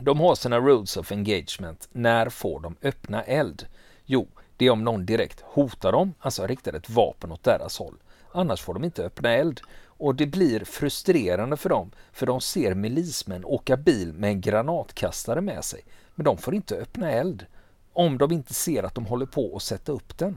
de 0.00 0.20
har 0.20 0.34
sina 0.34 0.58
rules 0.58 0.96
of 0.96 1.12
engagement. 1.12 1.88
När 1.92 2.28
får 2.28 2.60
de 2.60 2.76
öppna 2.82 3.22
eld? 3.22 3.66
Jo, 4.04 4.28
det 4.56 4.66
är 4.66 4.70
om 4.70 4.84
någon 4.84 5.06
direkt 5.06 5.40
hotar 5.40 5.92
dem, 5.92 6.14
alltså 6.18 6.46
riktar 6.46 6.72
ett 6.72 6.90
vapen 6.90 7.32
åt 7.32 7.44
deras 7.44 7.78
håll. 7.78 7.94
Annars 8.32 8.62
får 8.62 8.74
de 8.74 8.84
inte 8.84 9.04
öppna 9.04 9.32
eld. 9.32 9.60
Och 9.96 10.14
det 10.14 10.26
blir 10.26 10.64
frustrerande 10.64 11.56
för 11.56 11.68
dem, 11.68 11.90
för 12.12 12.26
de 12.26 12.40
ser 12.40 12.74
milismän 12.74 13.44
åka 13.44 13.76
bil 13.76 14.12
med 14.12 14.30
en 14.30 14.40
granatkastare 14.40 15.40
med 15.40 15.64
sig. 15.64 15.84
Men 16.14 16.24
de 16.24 16.38
får 16.38 16.54
inte 16.54 16.76
öppna 16.76 17.10
eld 17.10 17.46
om 17.92 18.18
de 18.18 18.32
inte 18.32 18.54
ser 18.54 18.82
att 18.82 18.94
de 18.94 19.06
håller 19.06 19.26
på 19.26 19.56
att 19.56 19.62
sätta 19.62 19.92
upp 19.92 20.18
den. 20.18 20.36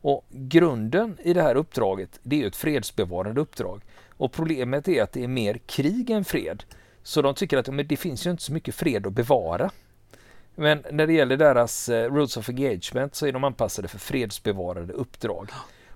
Och 0.00 0.24
grunden 0.30 1.18
i 1.22 1.32
det 1.32 1.42
här 1.42 1.54
uppdraget, 1.54 2.20
det 2.22 2.42
är 2.42 2.46
ett 2.46 2.56
fredsbevarande 2.56 3.40
uppdrag. 3.40 3.82
Och 4.16 4.32
problemet 4.32 4.88
är 4.88 5.02
att 5.02 5.12
det 5.12 5.24
är 5.24 5.28
mer 5.28 5.58
krig 5.66 6.10
än 6.10 6.24
fred. 6.24 6.64
Så 7.02 7.22
de 7.22 7.34
tycker 7.34 7.58
att 7.58 7.68
men 7.68 7.86
det 7.86 7.96
finns 7.96 8.26
ju 8.26 8.30
inte 8.30 8.42
så 8.42 8.52
mycket 8.52 8.74
fred 8.74 9.06
att 9.06 9.12
bevara. 9.12 9.70
Men 10.54 10.84
när 10.90 11.06
det 11.06 11.12
gäller 11.12 11.36
deras 11.36 11.88
eh, 11.88 12.12
Rules 12.12 12.36
of 12.36 12.48
Engagement 12.48 13.14
så 13.14 13.26
är 13.26 13.32
de 13.32 13.44
anpassade 13.44 13.88
för 13.88 13.98
fredsbevarande 13.98 14.92
uppdrag. 14.92 15.50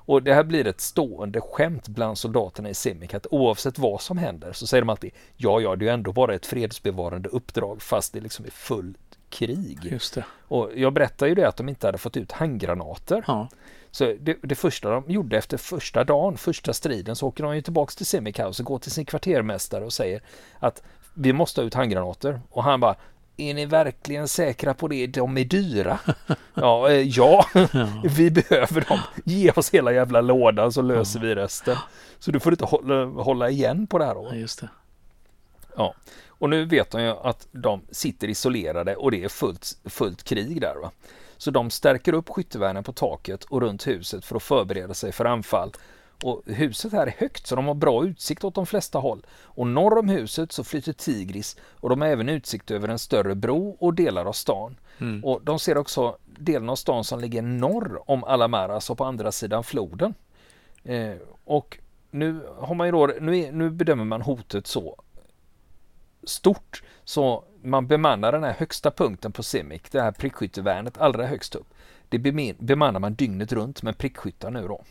Och 0.04 0.22
det 0.22 0.34
här 0.34 0.44
blir 0.44 0.66
ett 0.66 0.80
stående 0.80 1.40
skämt 1.40 1.88
bland 1.88 2.18
soldaterna 2.18 2.70
i 2.70 2.74
Simic 2.74 3.14
att 3.14 3.26
oavsett 3.30 3.78
vad 3.78 4.00
som 4.00 4.18
händer 4.18 4.52
så 4.52 4.66
säger 4.66 4.82
de 4.82 4.88
alltid 4.88 5.10
ja, 5.36 5.60
ja, 5.60 5.76
det 5.76 5.88
är 5.88 5.92
ändå 5.92 6.12
bara 6.12 6.34
ett 6.34 6.46
fredsbevarande 6.46 7.28
uppdrag 7.28 7.82
fast 7.82 8.12
det 8.12 8.20
liksom 8.20 8.44
är 8.44 8.50
fullt 8.50 9.18
krig. 9.28 9.78
Just 9.82 10.14
det. 10.14 10.24
Och 10.48 10.70
jag 10.74 10.92
berättade 10.92 11.28
ju 11.28 11.34
det 11.34 11.48
att 11.48 11.56
de 11.56 11.68
inte 11.68 11.86
hade 11.86 11.98
fått 11.98 12.16
ut 12.16 12.32
handgranater. 12.32 13.24
Ja. 13.26 13.48
Så 13.92 14.14
det, 14.20 14.38
det 14.42 14.54
första 14.54 14.90
de 14.90 15.04
gjorde 15.06 15.38
efter 15.38 15.56
första 15.56 16.04
dagen, 16.04 16.36
första 16.36 16.72
striden, 16.72 17.16
så 17.16 17.26
åker 17.26 17.44
de 17.44 17.54
ju 17.54 17.62
tillbaks 17.62 17.96
till 17.96 18.06
Semikaus 18.06 18.60
och 18.60 18.66
går 18.66 18.78
till 18.78 18.90
sin 18.90 19.04
kvartermästare 19.04 19.84
och 19.84 19.92
säger 19.92 20.22
att 20.58 20.82
vi 21.14 21.32
måste 21.32 21.60
ha 21.60 21.66
ut 21.66 21.74
handgranater. 21.74 22.40
Och 22.50 22.64
han 22.64 22.80
bara, 22.80 22.96
är 23.36 23.54
ni 23.54 23.66
verkligen 23.66 24.28
säkra 24.28 24.74
på 24.74 24.88
det? 24.88 25.06
De 25.06 25.38
är 25.38 25.44
dyra. 25.44 25.98
ja, 26.54 26.90
eh, 26.90 27.08
ja, 27.08 27.46
vi 28.16 28.30
behöver 28.30 28.88
dem. 28.88 28.98
Ge 29.24 29.50
oss 29.50 29.70
hela 29.70 29.92
jävla 29.92 30.20
lådan 30.20 30.72
så 30.72 30.82
löser 30.82 31.20
vi 31.20 31.34
resten. 31.34 31.76
Så 32.18 32.30
du 32.30 32.40
får 32.40 32.52
inte 32.52 32.64
hålla, 32.64 33.04
hålla 33.04 33.50
igen 33.50 33.86
på 33.86 33.98
det 33.98 34.04
här 34.04 34.14
då. 34.14 34.28
ja, 34.30 34.34
just 34.34 34.60
det. 34.60 34.68
Ja, 35.76 35.94
och 36.28 36.50
nu 36.50 36.64
vet 36.64 36.90
de 36.90 37.02
ju 37.02 37.08
att 37.08 37.46
de 37.52 37.82
sitter 37.90 38.28
isolerade 38.28 38.96
och 38.96 39.10
det 39.10 39.24
är 39.24 39.28
fullt, 39.28 39.78
fullt 39.84 40.22
krig 40.22 40.60
där. 40.60 40.74
Va? 40.82 40.90
Så 41.42 41.50
de 41.50 41.70
stärker 41.70 42.12
upp 42.12 42.28
skyttevärnen 42.28 42.84
på 42.84 42.92
taket 42.92 43.44
och 43.44 43.60
runt 43.60 43.86
huset 43.86 44.24
för 44.24 44.36
att 44.36 44.42
förbereda 44.42 44.94
sig 44.94 45.12
för 45.12 45.24
anfall. 45.24 45.72
Och 46.22 46.42
huset 46.46 46.92
här 46.92 47.06
är 47.06 47.14
högt 47.18 47.46
så 47.46 47.56
de 47.56 47.66
har 47.66 47.74
bra 47.74 48.04
utsikt 48.04 48.44
åt 48.44 48.54
de 48.54 48.66
flesta 48.66 48.98
håll. 48.98 49.26
Och 49.42 49.66
norr 49.66 49.98
om 49.98 50.08
huset 50.08 50.52
så 50.52 50.64
flyter 50.64 50.92
Tigris 50.92 51.56
och 51.80 51.88
de 51.88 52.00
har 52.00 52.08
även 52.08 52.28
utsikt 52.28 52.70
över 52.70 52.88
en 52.88 52.98
större 52.98 53.34
bro 53.34 53.76
och 53.80 53.94
delar 53.94 54.24
av 54.24 54.32
stan. 54.32 54.76
Mm. 54.98 55.24
Och 55.24 55.40
de 55.42 55.58
ser 55.58 55.78
också 55.78 56.16
delen 56.24 56.68
av 56.68 56.76
stan 56.76 57.04
som 57.04 57.20
ligger 57.20 57.42
norr 57.42 58.10
om 58.10 58.24
Alamara, 58.24 58.74
alltså 58.74 58.94
på 58.94 59.04
andra 59.04 59.32
sidan 59.32 59.64
floden. 59.64 60.14
Eh, 60.84 61.14
och 61.44 61.78
nu 62.10 62.40
har 62.58 62.74
man 62.74 62.86
ju 62.86 62.92
då, 62.92 63.06
nu, 63.20 63.52
nu 63.52 63.70
bedömer 63.70 64.04
man 64.04 64.22
hotet 64.22 64.66
så 64.66 65.02
stort 66.24 66.82
så 67.04 67.44
man 67.62 67.86
bemannar 67.86 68.32
den 68.32 68.44
här 68.44 68.52
högsta 68.58 68.90
punkten 68.90 69.32
på 69.32 69.42
Semic, 69.42 69.82
det 69.90 70.00
här 70.00 70.12
prickskyttevärnet 70.12 70.98
allra 70.98 71.26
högst 71.26 71.54
upp. 71.54 71.66
Det 72.08 72.18
bemannar 72.58 73.00
man 73.00 73.14
dygnet 73.14 73.52
runt 73.52 73.82
med 73.82 73.98
prickskyttar 73.98 74.50
nu 74.50 74.68
då. 74.68 74.84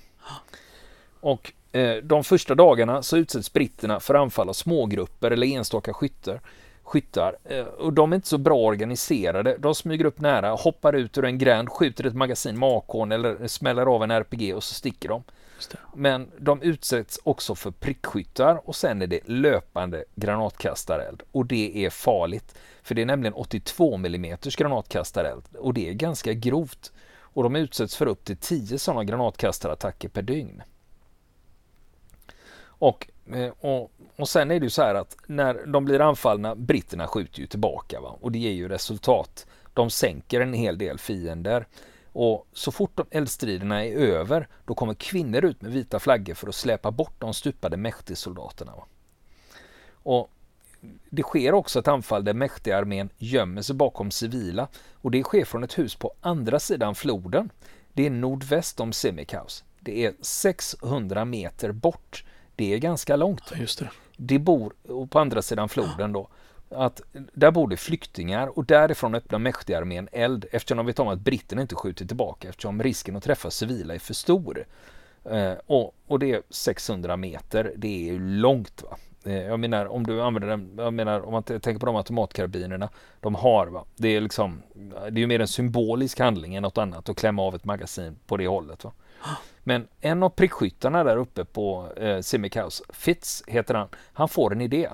Och 1.19 1.53
eh, 1.71 1.95
de 1.95 2.23
första 2.23 2.55
dagarna 2.55 3.03
så 3.03 3.17
utsätts 3.17 3.53
britterna 3.53 3.99
för 3.99 4.13
anfall 4.13 4.49
av 4.49 4.53
smågrupper 4.53 5.31
eller 5.31 5.47
enstaka 5.47 5.93
skyttar. 5.93 6.41
skyttar. 6.83 7.37
Eh, 7.43 7.63
och 7.63 7.93
de 7.93 8.11
är 8.11 8.15
inte 8.15 8.27
så 8.27 8.37
bra 8.37 8.57
organiserade. 8.57 9.57
De 9.57 9.75
smyger 9.75 10.05
upp 10.05 10.19
nära, 10.19 10.49
hoppar 10.51 10.93
ut 10.93 11.17
ur 11.17 11.25
en 11.25 11.37
gränd, 11.37 11.69
skjuter 11.69 12.05
ett 12.05 12.15
magasin 12.15 12.59
med 12.59 12.69
AK 12.69 13.11
eller 13.11 13.47
smäller 13.47 13.85
av 13.85 14.03
en 14.03 14.11
RPG 14.11 14.55
och 14.55 14.63
så 14.63 14.73
sticker 14.73 15.09
de. 15.09 15.23
Just 15.61 15.71
det. 15.71 15.79
Men 15.95 16.31
de 16.37 16.61
utsätts 16.61 17.19
också 17.23 17.55
för 17.55 17.71
prickskyttar 17.71 18.69
och 18.69 18.75
sen 18.75 19.01
är 19.01 19.07
det 19.07 19.27
löpande 19.27 20.03
granatkastareld. 20.15 21.23
Och 21.31 21.45
det 21.45 21.85
är 21.85 21.89
farligt. 21.89 22.55
För 22.83 22.95
det 22.95 23.01
är 23.01 23.05
nämligen 23.05 23.33
82 23.33 23.95
mm 23.95 24.37
granatkastareld 24.57 25.43
och 25.57 25.73
det 25.73 25.89
är 25.89 25.93
ganska 25.93 26.33
grovt. 26.33 26.91
Och 27.11 27.43
de 27.43 27.55
utsätts 27.55 27.95
för 27.95 28.05
upp 28.05 28.25
till 28.25 28.37
10 28.37 28.79
sådana 28.79 29.03
granatkastarattacker 29.03 30.09
per 30.09 30.21
dygn. 30.21 30.63
Och, 32.63 33.07
eh, 33.33 33.53
och, 33.59 33.91
och 34.15 34.29
sen 34.29 34.51
är 34.51 34.59
det 34.59 34.63
ju 34.63 34.69
så 34.69 34.81
här 34.81 34.95
att 34.95 35.17
när 35.27 35.65
de 35.65 35.85
blir 35.85 36.01
anfallna, 36.01 36.55
britterna 36.55 37.07
skjuter 37.07 37.39
ju 37.39 37.47
tillbaka 37.47 38.01
va? 38.01 38.17
och 38.21 38.31
det 38.31 38.39
ger 38.39 38.51
ju 38.51 38.69
resultat. 38.69 39.47
De 39.73 39.89
sänker 39.89 40.41
en 40.41 40.53
hel 40.53 40.77
del 40.77 40.99
fiender. 40.99 41.67
Och 42.13 42.47
så 42.53 42.71
fort 42.71 42.91
de 42.95 43.05
eldstriderna 43.11 43.85
är 43.85 43.95
över, 43.95 44.47
då 44.65 44.75
kommer 44.75 44.93
kvinnor 44.93 45.45
ut 45.45 45.61
med 45.61 45.71
vita 45.71 45.99
flaggor 45.99 46.33
för 46.33 46.47
att 46.47 46.55
släpa 46.55 46.91
bort 46.91 47.13
de 47.19 47.33
stupade 47.33 47.77
Mehdi-soldaterna. 47.77 48.73
Och 50.03 50.31
det 51.09 51.23
sker 51.23 51.53
också 51.53 51.79
ett 51.79 51.87
anfall 51.87 52.23
där 52.23 52.33
mäktiga 52.33 52.77
armén 52.77 53.09
gömmer 53.17 53.61
sig 53.61 53.75
bakom 53.75 54.11
civila 54.11 54.67
och 54.93 55.11
det 55.11 55.23
sker 55.23 55.45
från 55.45 55.63
ett 55.63 55.79
hus 55.79 55.95
på 55.95 56.13
andra 56.21 56.59
sidan 56.59 56.95
floden. 56.95 57.49
Det 57.93 58.05
är 58.05 58.09
nordväst 58.09 58.79
om 58.79 58.93
Semikaus. 58.93 59.63
Det 59.79 60.05
är 60.05 60.13
600 60.21 61.25
meter 61.25 61.71
bort. 61.71 62.25
Det 62.55 62.73
är 62.73 62.77
ganska 62.77 63.15
långt. 63.15 63.43
Ja, 63.51 63.57
just 63.57 63.79
det. 63.79 63.89
Det 64.17 64.39
bor 64.39 64.73
på 65.07 65.19
andra 65.19 65.41
sidan 65.41 65.69
floden 65.69 66.13
då. 66.13 66.27
Att 66.71 67.01
där 67.13 67.51
bor 67.51 67.67
det 67.67 67.77
flyktingar 67.77 68.57
och 68.57 68.65
därifrån 68.65 69.15
öppnar 69.15 69.39
Mehdi-armén 69.39 70.09
eld 70.11 70.45
eftersom 70.51 70.77
de 70.77 70.85
vet 70.85 70.99
om 70.99 71.07
att 71.07 71.19
britterna 71.19 71.61
inte 71.61 71.75
skjuter 71.75 72.05
tillbaka 72.05 72.49
eftersom 72.49 72.83
risken 72.83 73.15
att 73.15 73.23
träffa 73.23 73.51
civila 73.51 73.95
är 73.95 73.99
för 73.99 74.13
stor. 74.13 74.65
Eh, 75.23 75.53
och, 75.65 75.95
och 76.07 76.19
det 76.19 76.31
är 76.31 76.41
600 76.49 77.17
meter, 77.17 77.73
det 77.77 77.87
är 77.87 78.13
ju 78.13 78.19
långt. 78.19 78.83
va. 78.83 78.97
Eh, 79.25 79.43
jag 79.43 79.59
menar 79.59 79.85
om 79.85 80.07
du 80.07 80.21
använder 80.21 80.49
den, 80.49 80.73
jag 80.77 80.93
menar 80.93 81.21
om 81.21 81.31
man 81.31 81.43
tänker 81.43 81.77
på 81.77 81.85
de 81.85 81.95
automatkarbinerna 81.95 82.89
de 83.19 83.35
har. 83.35 83.67
Va? 83.67 83.85
Det 83.95 84.07
är 84.07 84.21
liksom, 84.21 84.61
det 85.09 85.19
är 85.19 85.19
ju 85.19 85.27
mer 85.27 85.39
en 85.39 85.47
symbolisk 85.47 86.19
handling 86.19 86.55
än 86.55 86.63
något 86.63 86.77
annat 86.77 87.09
att 87.09 87.17
klämma 87.17 87.41
av 87.41 87.55
ett 87.55 87.65
magasin 87.65 88.19
på 88.27 88.37
det 88.37 88.47
hållet. 88.47 88.83
Va? 88.83 88.91
Men 89.63 89.87
en 89.99 90.23
av 90.23 90.29
prickskyttarna 90.29 91.03
där 91.03 91.17
uppe 91.17 91.45
på 91.45 91.93
eh, 91.97 92.19
Simikaus, 92.21 92.83
Fitz 92.89 93.43
heter 93.47 93.73
han, 93.73 93.87
han 94.13 94.29
får 94.29 94.51
en 94.51 94.61
idé. 94.61 94.89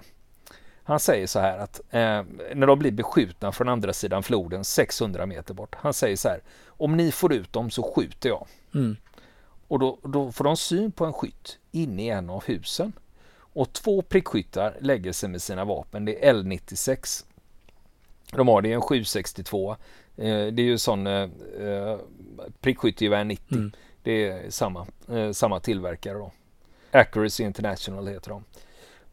Han 0.87 0.99
säger 0.99 1.27
så 1.27 1.39
här 1.39 1.57
att 1.57 1.79
eh, 1.89 2.23
när 2.55 2.67
de 2.67 2.79
blir 2.79 2.91
beskjutna 2.91 3.51
från 3.51 3.69
andra 3.69 3.93
sidan 3.93 4.23
floden 4.23 4.63
600 4.63 5.25
meter 5.25 5.53
bort. 5.53 5.75
Han 5.75 5.93
säger 5.93 6.15
så 6.15 6.29
här, 6.29 6.41
om 6.67 6.97
ni 6.97 7.11
får 7.11 7.33
ut 7.33 7.53
dem 7.53 7.69
så 7.69 7.93
skjuter 7.93 8.29
jag. 8.29 8.47
Mm. 8.73 8.95
Och 9.67 9.79
då, 9.79 9.97
då 10.03 10.31
får 10.31 10.43
de 10.43 10.57
syn 10.57 10.91
på 10.91 11.05
en 11.05 11.13
skytt 11.13 11.59
inne 11.71 12.03
i 12.03 12.09
en 12.09 12.29
av 12.29 12.43
husen. 12.45 12.93
Och 13.33 13.73
två 13.73 14.01
prickskyttar 14.01 14.77
lägger 14.81 15.11
sig 15.11 15.29
med 15.29 15.41
sina 15.41 15.65
vapen. 15.65 16.05
Det 16.05 16.27
är 16.27 16.33
L96. 16.33 17.25
De 18.31 18.47
har 18.47 18.61
det 18.61 18.71
är 18.71 18.75
en 18.75 18.81
762. 18.81 19.71
Eh, 19.71 19.75
det 20.25 20.61
är 20.61 20.65
ju 20.65 20.77
sån 20.77 21.07
eh, 21.07 21.29
eh 21.59 21.97
prickskyttegevär 22.61 23.23
90. 23.23 23.55
Mm. 23.57 23.71
Det 24.03 24.27
är 24.27 24.49
samma, 24.49 24.87
eh, 25.09 25.31
samma 25.31 25.59
tillverkare 25.59 26.17
då. 26.17 26.31
Accuracy 26.91 27.43
International 27.43 28.07
heter 28.07 28.29
de. 28.29 28.43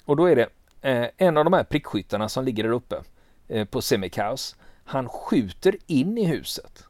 Och 0.04 0.16
då 0.16 0.26
är 0.26 0.36
det 0.36 0.48
eh, 0.84 1.06
en 1.16 1.36
av 1.36 1.44
de 1.44 1.52
här 1.52 1.64
prickskyttarna 1.64 2.28
som 2.28 2.44
ligger 2.44 2.64
där 2.64 2.70
uppe 2.70 3.02
eh, 3.48 3.64
på 3.64 3.82
semikaos, 3.82 4.56
Han 4.84 5.08
skjuter 5.08 5.76
in 5.86 6.18
i 6.18 6.24
huset. 6.24 6.84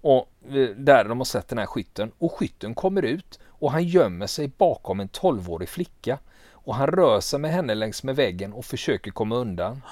Och 0.00 0.32
eh, 0.48 0.68
där 0.76 1.04
de 1.04 1.18
har 1.18 1.24
sett 1.24 1.48
den 1.48 1.58
här 1.58 1.66
skytten. 1.66 2.12
Och 2.18 2.32
skytten 2.32 2.74
kommer 2.74 3.02
ut 3.02 3.38
och 3.46 3.72
han 3.72 3.84
gömmer 3.84 4.26
sig 4.26 4.48
bakom 4.48 5.00
en 5.00 5.08
12-årig 5.08 5.68
flicka. 5.68 6.18
Och 6.50 6.74
han 6.74 6.86
rör 6.86 7.20
sig 7.20 7.38
med 7.38 7.52
henne 7.52 7.74
längs 7.74 8.02
med 8.02 8.16
väggen 8.16 8.52
och 8.52 8.64
försöker 8.64 9.10
komma 9.10 9.36
undan. 9.36 9.82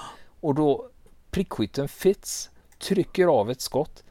Och 0.40 0.54
då 0.54 0.90
prickskytten 1.30 1.88
Fitz 1.88 2.50
trycker 2.78 3.26
av 3.26 3.50
ett 3.50 3.61
skott 3.61 4.04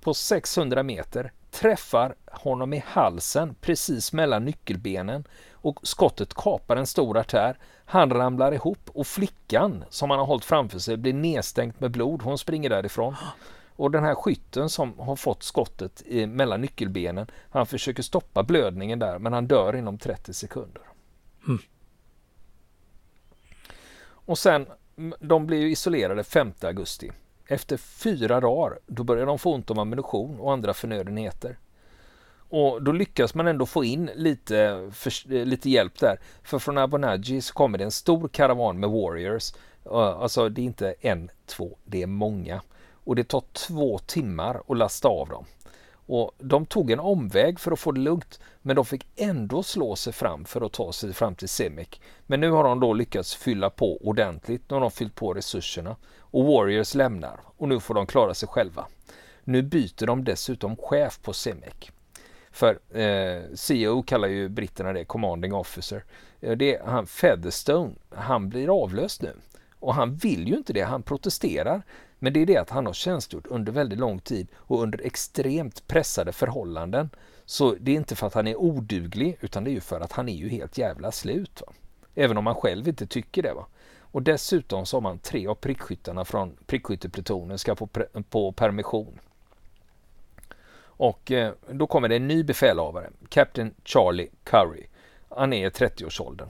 på 0.00 0.14
600 0.14 0.82
meter 0.82 1.32
träffar 1.50 2.14
honom 2.26 2.72
i 2.72 2.82
halsen 2.86 3.54
precis 3.60 4.12
mellan 4.12 4.44
nyckelbenen 4.44 5.24
och 5.60 5.80
skottet 5.82 6.34
kapar 6.34 6.76
en 6.76 6.86
stor 6.86 7.18
artär. 7.18 7.58
Han 7.84 8.10
ramlar 8.10 8.52
ihop 8.52 8.90
och 8.92 9.06
flickan 9.06 9.84
som 9.90 10.10
han 10.10 10.18
har 10.18 10.26
hållit 10.26 10.44
framför 10.44 10.78
sig 10.78 10.96
blir 10.96 11.12
nedstänkt 11.12 11.80
med 11.80 11.90
blod. 11.90 12.22
Hon 12.22 12.38
springer 12.38 12.70
därifrån. 12.70 13.16
Och 13.76 13.90
den 13.90 14.04
här 14.04 14.14
skytten 14.14 14.68
som 14.68 14.98
har 14.98 15.16
fått 15.16 15.42
skottet 15.42 16.02
i, 16.06 16.26
mellan 16.26 16.60
nyckelbenen, 16.60 17.26
han 17.50 17.66
försöker 17.66 18.02
stoppa 18.02 18.42
blödningen 18.42 18.98
där 18.98 19.18
men 19.18 19.32
han 19.32 19.46
dör 19.46 19.76
inom 19.76 19.98
30 19.98 20.34
sekunder. 20.34 20.82
Mm. 21.46 21.58
Och 24.28 24.38
sen, 24.38 24.66
de 25.20 25.46
blir 25.46 25.66
isolerade 25.66 26.24
5 26.24 26.52
augusti. 26.62 27.10
Efter 27.46 27.76
fyra 27.76 28.40
dagar, 28.40 28.78
då 28.86 29.04
börjar 29.04 29.26
de 29.26 29.38
få 29.38 29.54
ont 29.54 29.70
om 29.70 29.78
ammunition 29.78 30.40
och 30.40 30.52
andra 30.52 30.74
förnödenheter. 30.74 31.58
Och 32.48 32.82
då 32.82 32.92
lyckas 32.92 33.34
man 33.34 33.46
ändå 33.46 33.66
få 33.66 33.84
in 33.84 34.10
lite, 34.14 34.88
för, 34.92 35.34
eh, 35.34 35.44
lite 35.44 35.70
hjälp 35.70 35.98
där. 35.98 36.20
För 36.42 36.58
från 36.58 36.78
Abonaji 36.78 37.40
så 37.40 37.54
kommer 37.54 37.78
det 37.78 37.84
en 37.84 37.90
stor 37.90 38.28
karavan 38.28 38.80
med 38.80 38.90
Warriors. 38.90 39.52
Alltså 39.90 40.48
det 40.48 40.60
är 40.60 40.64
inte 40.64 40.94
en, 41.00 41.30
två, 41.46 41.76
det 41.84 42.02
är 42.02 42.06
många. 42.06 42.62
Och 43.04 43.16
det 43.16 43.24
tar 43.24 43.42
två 43.52 43.98
timmar 43.98 44.60
att 44.68 44.76
lasta 44.76 45.08
av 45.08 45.28
dem. 45.28 45.44
Och 46.06 46.32
de 46.38 46.66
tog 46.66 46.90
en 46.90 47.00
omväg 47.00 47.60
för 47.60 47.72
att 47.72 47.78
få 47.78 47.92
det 47.92 48.00
lugnt, 48.00 48.40
men 48.62 48.76
de 48.76 48.84
fick 48.84 49.06
ändå 49.16 49.62
slå 49.62 49.96
sig 49.96 50.12
fram 50.12 50.44
för 50.44 50.66
att 50.66 50.72
ta 50.72 50.92
sig 50.92 51.12
fram 51.12 51.34
till 51.34 51.48
Semek. 51.48 52.00
Men 52.26 52.40
nu 52.40 52.50
har 52.50 52.64
de 52.64 52.80
då 52.80 52.92
lyckats 52.92 53.34
fylla 53.34 53.70
på 53.70 53.96
ordentligt. 53.96 54.62
Nu 54.68 54.74
har 54.74 54.80
de 54.80 54.90
fyllt 54.90 55.14
på 55.14 55.34
resurserna 55.34 55.96
och 56.18 56.44
Warriors 56.44 56.94
lämnar 56.94 57.40
och 57.56 57.68
nu 57.68 57.80
får 57.80 57.94
de 57.94 58.06
klara 58.06 58.34
sig 58.34 58.48
själva. 58.48 58.86
Nu 59.44 59.62
byter 59.62 60.06
de 60.06 60.24
dessutom 60.24 60.76
chef 60.76 61.22
på 61.22 61.32
Semek. 61.32 61.92
För 62.58 62.78
eh, 62.98 63.42
CEO 63.54 64.02
kallar 64.02 64.28
ju 64.28 64.48
britterna 64.48 64.92
det, 64.92 65.04
Commanding 65.04 65.54
Officer. 65.54 66.04
Eh, 66.40 66.56
det 66.56 66.76
är 66.76 66.84
han 66.84 67.06
Featherstone, 67.06 67.94
han 68.10 68.48
blir 68.48 68.82
avlöst 68.82 69.22
nu. 69.22 69.32
Och 69.78 69.94
han 69.94 70.14
vill 70.14 70.48
ju 70.48 70.56
inte 70.56 70.72
det, 70.72 70.80
han 70.80 71.02
protesterar. 71.02 71.82
Men 72.18 72.32
det 72.32 72.42
är 72.42 72.46
det 72.46 72.56
att 72.56 72.70
han 72.70 72.86
har 72.86 72.92
tjänstgjort 72.92 73.46
under 73.46 73.72
väldigt 73.72 73.98
lång 73.98 74.18
tid 74.18 74.48
och 74.56 74.82
under 74.82 75.06
extremt 75.06 75.86
pressade 75.86 76.32
förhållanden. 76.32 77.10
Så 77.44 77.74
det 77.80 77.92
är 77.92 77.96
inte 77.96 78.16
för 78.16 78.26
att 78.26 78.34
han 78.34 78.46
är 78.46 78.56
oduglig 78.56 79.38
utan 79.40 79.64
det 79.64 79.70
är 79.70 79.72
ju 79.72 79.80
för 79.80 80.00
att 80.00 80.12
han 80.12 80.28
är 80.28 80.36
ju 80.36 80.48
helt 80.48 80.78
jävla 80.78 81.12
slut. 81.12 81.62
Va? 81.66 81.72
Även 82.14 82.38
om 82.38 82.46
han 82.46 82.54
själv 82.54 82.88
inte 82.88 83.06
tycker 83.06 83.42
det. 83.42 83.52
Va? 83.52 83.66
Och 83.98 84.22
dessutom 84.22 84.86
så 84.86 84.96
har 84.96 85.02
man 85.02 85.18
tre 85.18 85.46
av 85.46 85.54
prickskyttarna 85.54 86.24
från 86.24 86.56
prickskytteplutonen 86.66 87.58
ska 87.58 87.74
på, 87.74 87.88
på 88.30 88.52
permission. 88.52 89.18
Och 90.98 91.32
eh, 91.32 91.52
då 91.70 91.86
kommer 91.86 92.08
det 92.08 92.16
en 92.16 92.28
ny 92.28 92.42
befälhavare, 92.42 93.10
Captain 93.28 93.74
Charlie 93.84 94.28
Curry. 94.44 94.86
Han 95.28 95.52
är 95.52 95.66
i 95.66 95.70
30-årsåldern. 95.70 96.48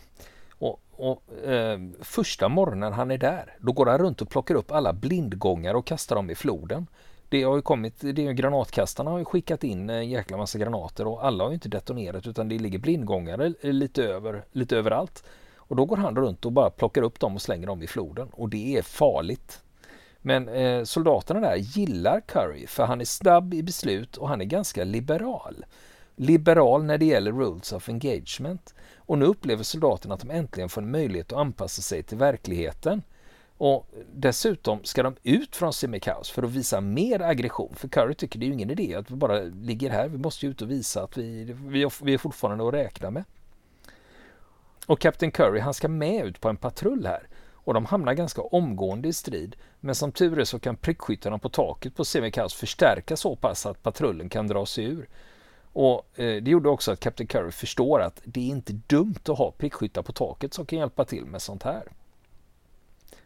Och, 0.50 0.80
och 0.92 1.48
eh, 1.48 1.78
första 2.00 2.48
morgonen 2.48 2.92
han 2.92 3.10
är 3.10 3.18
där, 3.18 3.56
då 3.58 3.72
går 3.72 3.86
han 3.86 3.98
runt 3.98 4.22
och 4.22 4.30
plockar 4.30 4.54
upp 4.54 4.72
alla 4.72 4.92
blindgångar 4.92 5.74
och 5.74 5.86
kastar 5.86 6.16
dem 6.16 6.30
i 6.30 6.34
floden. 6.34 6.86
Det 7.28 7.42
har 7.42 7.56
ju 7.56 7.62
kommit, 7.62 7.94
det 8.00 8.26
är 8.26 8.32
granatkastarna 8.32 9.10
har 9.10 9.18
ju 9.18 9.24
skickat 9.24 9.64
in 9.64 9.90
en 9.90 10.10
jäkla 10.10 10.36
massa 10.36 10.58
granater 10.58 11.06
och 11.06 11.26
alla 11.26 11.44
har 11.44 11.50
ju 11.50 11.54
inte 11.54 11.68
detonerat 11.68 12.26
utan 12.26 12.48
det 12.48 12.58
ligger 12.58 12.78
blindgångare 12.78 13.52
lite, 13.60 14.04
över, 14.04 14.44
lite 14.52 14.76
överallt. 14.76 15.24
Och 15.56 15.76
då 15.76 15.84
går 15.84 15.96
han 15.96 16.16
runt 16.16 16.44
och 16.44 16.52
bara 16.52 16.70
plockar 16.70 17.02
upp 17.02 17.20
dem 17.20 17.34
och 17.34 17.42
slänger 17.42 17.66
dem 17.66 17.82
i 17.82 17.86
floden 17.86 18.28
och 18.32 18.48
det 18.48 18.76
är 18.76 18.82
farligt. 18.82 19.62
Men 20.22 20.48
eh, 20.48 20.84
soldaterna 20.84 21.40
där 21.40 21.56
gillar 21.56 22.20
Curry 22.20 22.66
för 22.66 22.84
han 22.86 23.00
är 23.00 23.04
snabb 23.04 23.54
i 23.54 23.62
beslut 23.62 24.16
och 24.16 24.28
han 24.28 24.40
är 24.40 24.44
ganska 24.44 24.84
liberal. 24.84 25.64
Liberal 26.16 26.84
när 26.84 26.98
det 26.98 27.04
gäller 27.04 27.32
rules 27.32 27.72
of 27.72 27.88
engagement. 27.88 28.74
Och 28.96 29.18
nu 29.18 29.24
upplever 29.24 29.62
soldaterna 29.62 30.14
att 30.14 30.20
de 30.20 30.30
äntligen 30.30 30.68
får 30.68 30.82
en 30.82 30.90
möjlighet 30.90 31.32
att 31.32 31.38
anpassa 31.38 31.82
sig 31.82 32.02
till 32.02 32.18
verkligheten. 32.18 33.02
Och 33.58 33.90
dessutom 34.14 34.84
ska 34.84 35.02
de 35.02 35.16
ut 35.22 35.56
från 35.56 35.72
semikaos 35.72 36.30
för 36.30 36.42
att 36.42 36.50
visa 36.50 36.80
mer 36.80 37.22
aggression. 37.22 37.74
För 37.74 37.88
Curry 37.88 38.14
tycker 38.14 38.38
det 38.38 38.44
är 38.44 38.48
ju 38.48 38.52
ingen 38.52 38.70
idé 38.70 38.94
att 38.94 39.10
vi 39.10 39.14
bara 39.14 39.40
ligger 39.40 39.90
här. 39.90 40.08
Vi 40.08 40.18
måste 40.18 40.46
ju 40.46 40.50
ut 40.52 40.62
och 40.62 40.70
visa 40.70 41.02
att 41.02 41.16
vi, 41.16 41.44
vi, 41.44 41.88
vi 42.02 42.14
är 42.14 42.18
fortfarande 42.18 42.68
att 42.68 42.74
räkna 42.74 43.10
med. 43.10 43.24
Och 44.86 45.00
Captain 45.00 45.32
Curry 45.32 45.60
han 45.60 45.74
ska 45.74 45.88
med 45.88 46.26
ut 46.26 46.40
på 46.40 46.48
en 46.48 46.56
patrull 46.56 47.06
här 47.06 47.28
och 47.68 47.74
de 47.74 47.86
hamnar 47.86 48.14
ganska 48.14 48.42
omgående 48.42 49.08
i 49.08 49.12
strid. 49.12 49.56
Men 49.80 49.94
som 49.94 50.12
tur 50.12 50.38
är 50.38 50.44
så 50.44 50.58
kan 50.58 50.76
prickskyttarna 50.76 51.38
på 51.38 51.48
taket 51.48 51.96
på 51.96 52.04
Semikaos 52.04 52.54
förstärka 52.54 53.16
så 53.16 53.36
pass 53.36 53.66
att 53.66 53.82
patrullen 53.82 54.28
kan 54.28 54.46
dra 54.46 54.66
sig 54.66 54.84
ur. 54.84 55.08
Och 55.72 56.18
eh, 56.18 56.42
Det 56.42 56.50
gjorde 56.50 56.68
också 56.68 56.92
att 56.92 57.00
Captain 57.00 57.26
Curry 57.26 57.50
förstår 57.50 58.00
att 58.00 58.20
det 58.24 58.40
är 58.40 58.46
inte 58.46 58.72
dumt 58.72 59.20
att 59.28 59.38
ha 59.38 59.50
prickskyttar 59.50 60.02
på 60.02 60.12
taket 60.12 60.54
som 60.54 60.66
kan 60.66 60.78
hjälpa 60.78 61.04
till 61.04 61.24
med 61.24 61.42
sånt 61.42 61.62
här. 61.62 61.82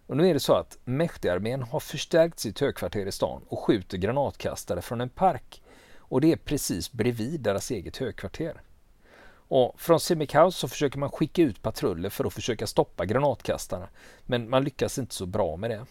Och 0.06 0.16
nu 0.16 0.28
är 0.28 0.34
det 0.34 0.40
så 0.40 0.54
att 0.54 0.78
Mehdi-armén 0.84 1.62
har 1.62 1.80
förstärkt 1.80 2.38
sitt 2.38 2.60
högkvarter 2.60 3.06
i 3.06 3.12
stan 3.12 3.42
och 3.48 3.58
skjuter 3.58 3.98
granatkastare 3.98 4.82
från 4.82 5.00
en 5.00 5.08
park. 5.08 5.62
Och 5.96 6.20
det 6.20 6.32
är 6.32 6.36
precis 6.36 6.92
bredvid 6.92 7.40
deras 7.40 7.70
eget 7.70 7.96
högkvarter. 7.96 8.62
Och 9.48 9.80
från 9.80 10.00
Semikaus 10.00 10.56
så 10.56 10.68
försöker 10.68 10.98
man 10.98 11.10
skicka 11.10 11.42
ut 11.42 11.62
patruller 11.62 12.10
för 12.10 12.24
att 12.24 12.34
försöka 12.34 12.66
stoppa 12.66 13.06
granatkastarna. 13.06 13.88
Men 14.22 14.50
man 14.50 14.64
lyckas 14.64 14.98
inte 14.98 15.14
så 15.14 15.26
bra 15.26 15.56
med 15.56 15.70
det. 15.70 15.86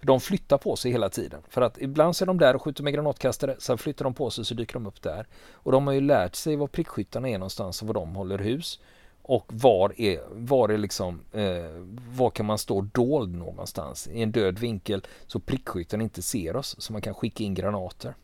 De 0.00 0.20
flyttar 0.20 0.58
på 0.58 0.76
sig 0.76 0.92
hela 0.92 1.08
tiden. 1.08 1.42
För 1.48 1.62
att 1.62 1.78
ibland 1.78 2.16
så 2.16 2.24
är 2.24 2.26
de 2.26 2.38
där 2.38 2.54
och 2.56 2.62
skjuter 2.62 2.82
med 2.82 2.94
granatkastare, 2.94 3.56
sen 3.58 3.78
flyttar 3.78 4.04
de 4.04 4.14
på 4.14 4.30
sig 4.30 4.44
så 4.44 4.54
dyker 4.54 4.74
de 4.74 4.86
upp 4.86 5.02
där. 5.02 5.26
Och 5.52 5.72
de 5.72 5.86
har 5.86 5.94
ju 5.94 6.00
lärt 6.00 6.34
sig 6.34 6.56
var 6.56 6.66
prickskyttarna 6.66 7.28
är 7.28 7.38
någonstans 7.38 7.82
och 7.82 7.88
var 7.88 7.94
de 7.94 8.16
håller 8.16 8.38
hus. 8.38 8.80
Och 9.22 9.52
var 9.52 10.00
är, 10.00 10.20
var 10.30 10.68
är 10.68 10.78
liksom, 10.78 11.20
eh, 11.32 11.84
var 12.16 12.30
kan 12.30 12.46
man 12.46 12.58
stå 12.58 12.80
dold 12.80 13.34
någonstans? 13.34 14.08
I 14.08 14.22
en 14.22 14.32
död 14.32 14.58
vinkel 14.58 15.06
så 15.26 15.40
prickskytten 15.40 16.00
inte 16.00 16.22
ser 16.22 16.56
oss, 16.56 16.76
så 16.78 16.92
man 16.92 17.02
kan 17.02 17.14
skicka 17.14 17.44
in 17.44 17.54
granater. 17.54 18.14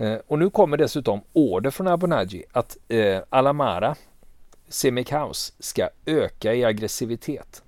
Eh, 0.00 0.18
och 0.26 0.38
nu 0.38 0.50
kommer 0.50 0.76
dessutom 0.76 1.20
order 1.32 1.70
från 1.70 1.88
Abunaji 1.88 2.44
att 2.52 2.76
eh, 2.88 3.20
Alamara, 3.28 3.94
Semikaus, 4.68 5.52
ska 5.58 5.88
öka 6.06 6.54
i 6.54 6.64
aggressivitet. 6.64 7.62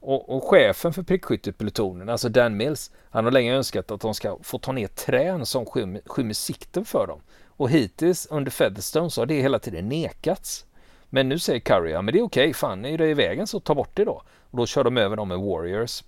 Och, 0.00 0.36
och 0.36 0.44
chefen 0.44 0.92
för 0.92 1.02
prickskytteplutonen, 1.02 2.08
alltså 2.08 2.28
Dan 2.28 2.56
Mills, 2.56 2.90
han 3.10 3.24
har 3.24 3.32
länge 3.32 3.54
önskat 3.54 3.90
att 3.90 4.00
de 4.00 4.14
ska 4.14 4.38
få 4.42 4.58
ta 4.58 4.72
ner 4.72 4.86
trän 4.86 5.46
som 5.46 5.66
skymmer, 5.66 6.00
skymmer 6.06 6.34
sikten 6.34 6.84
för 6.84 7.06
dem. 7.06 7.20
Och 7.46 7.70
hittills 7.70 8.26
under 8.26 8.50
Featherstone 8.50 9.10
så 9.10 9.20
har 9.20 9.26
det 9.26 9.40
hela 9.40 9.58
tiden 9.58 9.88
nekats. 9.88 10.66
Men 11.10 11.28
nu 11.28 11.38
säger 11.38 11.60
Curry, 11.60 11.90
ja 11.90 12.02
men 12.02 12.14
det 12.14 12.18
är 12.18 12.24
okej, 12.24 12.44
okay, 12.44 12.54
fan 12.54 12.84
är 12.84 12.98
det 12.98 13.10
i 13.10 13.14
vägen 13.14 13.46
så 13.46 13.60
ta 13.60 13.74
bort 13.74 13.90
det 13.94 14.04
då. 14.04 14.22
Och 14.50 14.58
då 14.58 14.66
kör 14.66 14.84
de 14.84 14.96
över 14.96 15.16
dem 15.16 15.28
med 15.28 15.38
Warriors. 15.38 16.04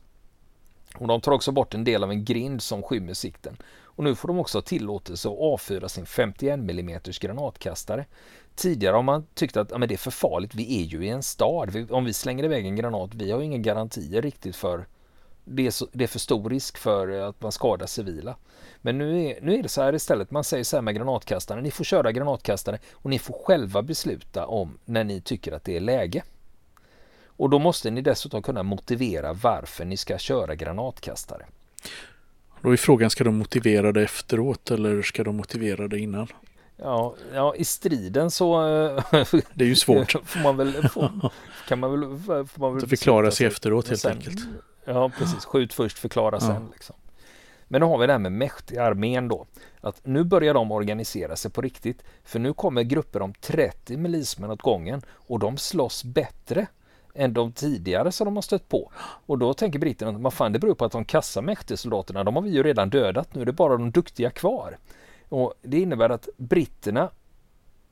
Och 0.95 1.07
de 1.07 1.21
tar 1.21 1.33
också 1.33 1.53
bort 1.53 1.75
en 1.75 1.85
del 1.85 2.05
av 2.05 2.11
en 2.11 2.25
grind 2.25 2.63
som 2.63 2.83
skymmer 2.83 3.15
sikten. 3.15 3.57
Och 3.97 4.05
nu 4.05 4.15
får 4.15 4.29
de 4.29 4.39
också 4.39 4.63
tillåtelse 4.63 5.29
att 5.29 5.39
avfyra 5.39 5.89
sin 5.89 6.07
51 6.07 6.55
mm 6.59 7.01
granatkastare. 7.21 8.05
Tidigare 8.55 8.95
har 8.95 9.03
man 9.03 9.27
tyckt 9.35 9.57
att 9.57 9.71
ja, 9.71 9.79
men 9.79 9.89
det 9.89 9.95
är 9.95 9.99
för 9.99 10.11
farligt, 10.11 10.55
vi 10.55 10.83
är 10.83 10.85
ju 10.85 11.07
i 11.07 11.09
en 11.09 11.23
stad. 11.23 11.91
Om 11.91 12.05
vi 12.05 12.13
slänger 12.13 12.45
iväg 12.45 12.67
en 12.67 12.77
granat, 12.77 13.15
vi 13.15 13.31
har 13.31 13.39
ju 13.39 13.45
inga 13.45 13.59
garantier 13.59 14.23
riktigt 14.23 14.57
för 14.57 14.87
det 15.49 15.67
är, 15.67 15.71
så, 15.71 15.89
det 15.93 16.05
är 16.05 16.09
för 16.09 16.19
stor 16.19 16.51
risk 16.51 16.79
för 16.79 17.21
eh, 17.21 17.29
att 17.29 17.43
man 17.43 17.53
skadar 17.53 17.87
civila. 17.87 18.37
Men 18.83 18.99
nu 18.99 19.25
är, 19.25 19.41
nu 19.41 19.55
är 19.55 19.63
det 19.63 19.69
så 19.69 19.83
här 19.83 19.95
istället, 19.95 20.31
man 20.31 20.45
säger 20.45 20.65
så 20.65 20.77
här 20.77 20.83
med 20.83 20.95
granatkastare, 20.95 21.61
ni 21.61 21.71
får 21.71 21.85
köra 21.85 22.13
granatkastare 22.13 22.79
och 22.93 23.11
ni 23.11 23.19
får 23.19 23.35
själva 23.45 23.83
besluta 23.83 24.47
om 24.47 24.79
när 24.85 25.05
ni 25.05 25.21
tycker 25.21 25.53
att 25.53 25.65
det 25.65 25.77
är 25.77 25.81
läge. 25.81 26.23
Och 27.27 27.51
då 27.51 27.59
måste 27.59 27.91
ni 27.91 28.01
dessutom 28.01 28.43
kunna 28.43 28.63
motivera 28.63 29.33
varför 29.33 29.85
ni 29.85 29.97
ska 29.97 30.19
köra 30.19 30.55
granatkastare. 30.55 31.47
Då 32.63 32.73
är 32.73 32.77
frågan, 32.77 33.11
ska 33.11 33.25
de 33.25 33.39
motivera 33.39 33.93
det 33.93 34.03
efteråt 34.03 34.71
eller 34.71 35.03
ska 35.03 35.25
de 35.25 35.37
motivera 35.37 35.89
det 35.89 35.99
innan? 35.99 36.27
Ja, 36.77 37.15
ja 37.35 37.55
i 37.55 37.65
striden 37.65 38.31
så... 38.31 38.61
det 39.55 39.65
är 39.65 39.69
ju 39.69 39.77
svårt. 39.77 40.13
får 40.25 40.41
man 40.43 40.57
väl, 40.57 40.89
får, 40.89 41.31
kan 41.69 41.79
man 41.79 41.91
väl, 41.91 42.19
får 42.47 42.61
man 42.61 42.75
väl 42.75 42.89
förklara 42.89 43.31
sig 43.31 43.47
efteråt 43.47 43.89
helt 43.89 44.01
sen, 44.01 44.13
enkelt. 44.13 44.41
Ja, 44.85 45.11
precis. 45.19 45.45
Skjut 45.45 45.75
först, 45.75 45.99
förklara 45.99 46.41
sen. 46.41 46.51
Ja. 46.51 46.69
Liksom. 46.73 46.97
Men 47.69 47.81
då 47.81 47.89
har 47.89 47.99
vi 47.99 48.07
det 48.07 48.13
här 48.13 48.21
med 48.21 48.33
mäktiga 48.33 48.85
armén 48.85 49.29
då. 49.29 49.47
Att 49.81 50.07
nu 50.07 50.25
börjar 50.25 50.55
de 50.55 50.73
organisera 50.73 51.37
sig 51.37 51.51
på 51.51 51.61
riktigt. 51.61 52.03
För 52.25 52.39
nu 52.39 52.53
kommer 52.53 52.83
grupper 52.83 53.23
om 53.23 53.35
30 53.35 53.97
milismän 53.97 54.51
åt 54.51 54.63
gången 54.63 55.03
och 55.09 55.39
de 55.39 55.57
slåss 55.57 56.05
bättre 56.05 56.67
än 57.17 57.33
de 57.33 57.53
tidigare 57.53 58.13
som 58.13 58.25
de 58.25 58.37
har 58.37 58.43
stött 58.43 58.69
på. 58.69 58.93
Och 59.27 59.39
då 59.39 59.55
tänker 59.55 59.79
britterna 59.79 60.11
att 60.11 60.21
vad 60.21 60.33
fan 60.33 60.53
det 60.53 60.59
beror 60.59 60.75
på 60.75 60.85
att 60.85 60.93
de 60.93 61.05
kassa 61.05 61.43
mäktesoldaterna, 61.43 62.25
de 62.25 62.37
har 62.37 62.43
vi 62.43 62.51
ju 62.51 62.63
redan 62.63 62.91
dödat, 62.91 63.35
nu 63.35 63.43
är 63.43 63.47
det 63.47 63.53
bara 63.53 63.77
de 63.77 63.91
duktiga 63.91 64.31
kvar. 64.31 64.79
Och 65.29 65.55
Det 65.63 65.81
innebär 65.81 66.11
att 66.11 66.29
britterna 66.37 67.11